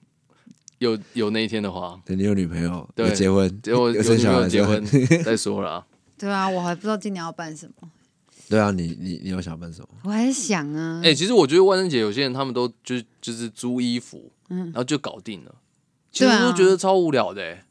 [0.79, 4.83] 有有那一天的话，等你有女朋友，对有结婚，等我有有生小孩结婚
[5.23, 5.85] 再说了啊。
[6.17, 7.89] 对啊，我还不知道今年要办什么，
[8.49, 9.87] 对啊，你你你有想办什么？
[10.03, 11.01] 我还在想啊。
[11.03, 15.55] 哎、其实我觉得万圣节有些人他们都就是就是租衣服，嗯然后就搞定了。
[16.11, 17.63] 其实对啊我都觉得超无聊的、欸，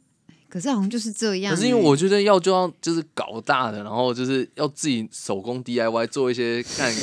[0.48, 6.94] 可是好像就是这样、可是因为我觉得要就要就是搞大的，然后就是要自己手工 DIY 做一些看，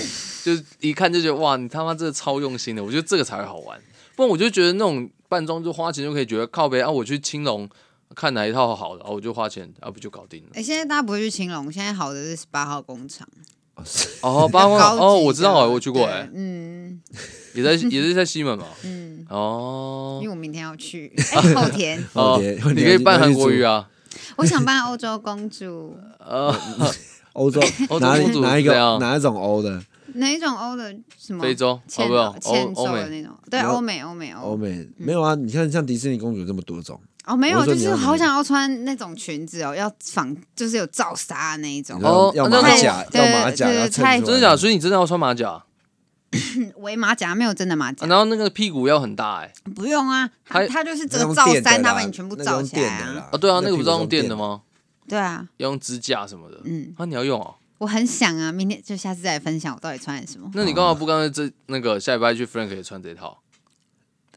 [0.44, 3.80] 就是一看就觉得哇，你他妈真的超用心的，我觉得这个才会好玩。
[4.16, 7.68] 不然我就觉得那种扮装就花钱就可以觉得靠呗啊，我去青龙
[8.16, 10.62] 看哪一套好的，然后我就花钱，啊不就搞定了哎、。
[10.62, 13.28] 现在大家不会去青龙，现在好的是十八号工厂，
[13.76, 17.02] 哦是哦，八万高级哦，我知道哎，我去过哎，嗯。
[17.54, 18.66] 也在也是在西门嘛。
[18.84, 20.20] 嗯，哦。
[20.22, 22.04] 因为我明天要去，哎、后天。
[22.14, 23.88] 哦后天你可以扮韩国语啊。
[24.38, 26.56] 我想扮欧洲公主， 呃，
[27.34, 29.84] 欧洲欧洲哪里公主哪一个哪一种欧的？
[30.16, 31.42] 哪一种欧的什么？
[31.42, 31.70] 非洲？
[31.70, 33.02] 哦欠不欧欧美。
[33.02, 34.88] 的那种，对，欧美欧美欧欧美。
[34.98, 35.34] 没有啊？
[35.36, 44.58] 你看像迪士尼公主这么多种，哦，没有，就是好想要穿那种裙子哦，要仿，就是有罩纱的那一种哦要那那马甲，对要马甲，太真的假的？
[44.58, 45.66] 所以你真的要穿马甲，啊
[46.78, 49.54] 围马甲没有真的马甲，然后那个屁股要很大哎。
[49.76, 54.36] 不用啊，它它就是这那个罩衫，它把你全部罩起来啊，对啊，那个不是要用电的？
[54.36, 54.62] 吗？
[55.08, 56.60] 对啊，要用支架什么的。
[56.66, 57.56] 嗯，啊，你要用哦？
[57.78, 60.50] 我很想啊，明天就下次再来分享我到底穿了什么。
[60.54, 63.38] 那你干嘛不刚才这那个下礼拜去 Frank 也穿这套？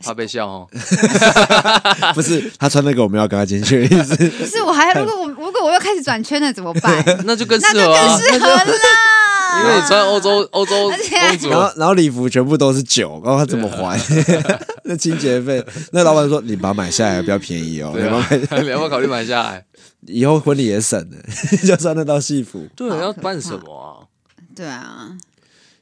[0.05, 0.69] 怕被笑哦。
[2.15, 4.17] 不是他穿那个，我们要跟他进去的意思。
[4.17, 7.05] 不是，我还如果我如果我又开始转圈了怎么办？
[7.25, 8.65] 那就更适那就合啊更，适合啦，
[9.63, 13.99] 因为你穿欧洲 欧洲而且公主然，后然后礼服全部都是酒，然后他怎么还？
[14.85, 18.03] 那清洁费，那老板说你把它买下来比较便宜哦，对
[18.63, 19.65] 你要不要考虑买下来？
[20.07, 21.17] 以后婚礼也省了，
[21.67, 22.65] 就穿那套戏服。
[22.77, 24.07] 对，要办什么啊？
[24.55, 25.09] 对啊，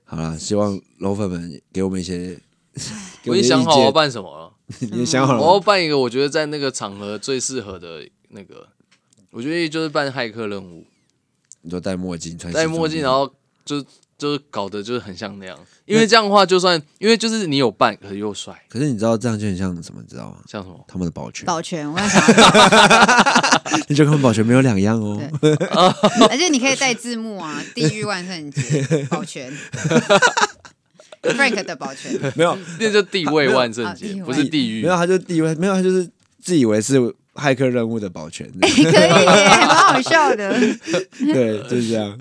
[0.05, 2.39] 好了，希望楼粉们给我们一些，给
[3.27, 4.53] 我已经想好我要，办什么了。
[4.93, 5.61] 你想好了我要？
[5.61, 8.67] 办一个我觉得在那个场合最适合的那个，
[9.31, 10.87] 我觉得就是办骇客任务，
[11.63, 13.85] 你就戴墨镜，穿戴墨镜，然后后就
[14.17, 15.59] 就是搞得就是很像那样。
[15.85, 20.01] 因为这样的话，就算因为就是你有扮，可是又帅，可是你知道这样就很像什么？
[20.01, 20.39] 你知道吗？
[20.49, 20.83] 像什么？
[20.89, 22.23] 他们的保全，保全，我 要想，
[23.89, 25.21] 你就跟保全没有两样哦。
[26.31, 29.53] 而且你可以带字幕啊，地狱万圣节保全
[31.33, 34.89] ，Frank 的保全， 没有，那就地位万圣啊节，不是地狱没。
[34.89, 36.09] 有，他就地位没有，他就是
[36.41, 36.99] 自以为是
[37.35, 38.47] 骇客任务的保全。
[38.61, 40.53] 可以耶，蛮好笑的。
[41.19, 42.19] 对，就是这样。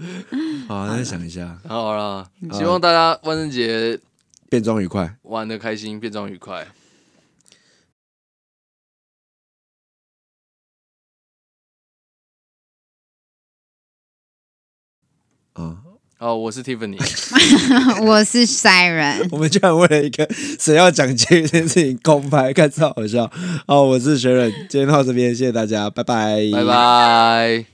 [0.68, 4.00] 好，那想一下，好了，希望大家万圣节
[4.50, 5.18] 变装愉快。
[5.24, 6.68] 玩的开心，变装愉快。
[15.54, 15.83] 啊，
[16.24, 16.98] 好，我是 Tiffany，
[18.08, 20.26] 我是 Siren， 我们居然为了一个
[20.58, 23.30] 谁要讲这件事情公开，看超好笑。
[23.68, 26.64] 哦，我是学忍，今天到这边，谢谢大家，拜拜，拜。
[26.64, 27.73] 拜。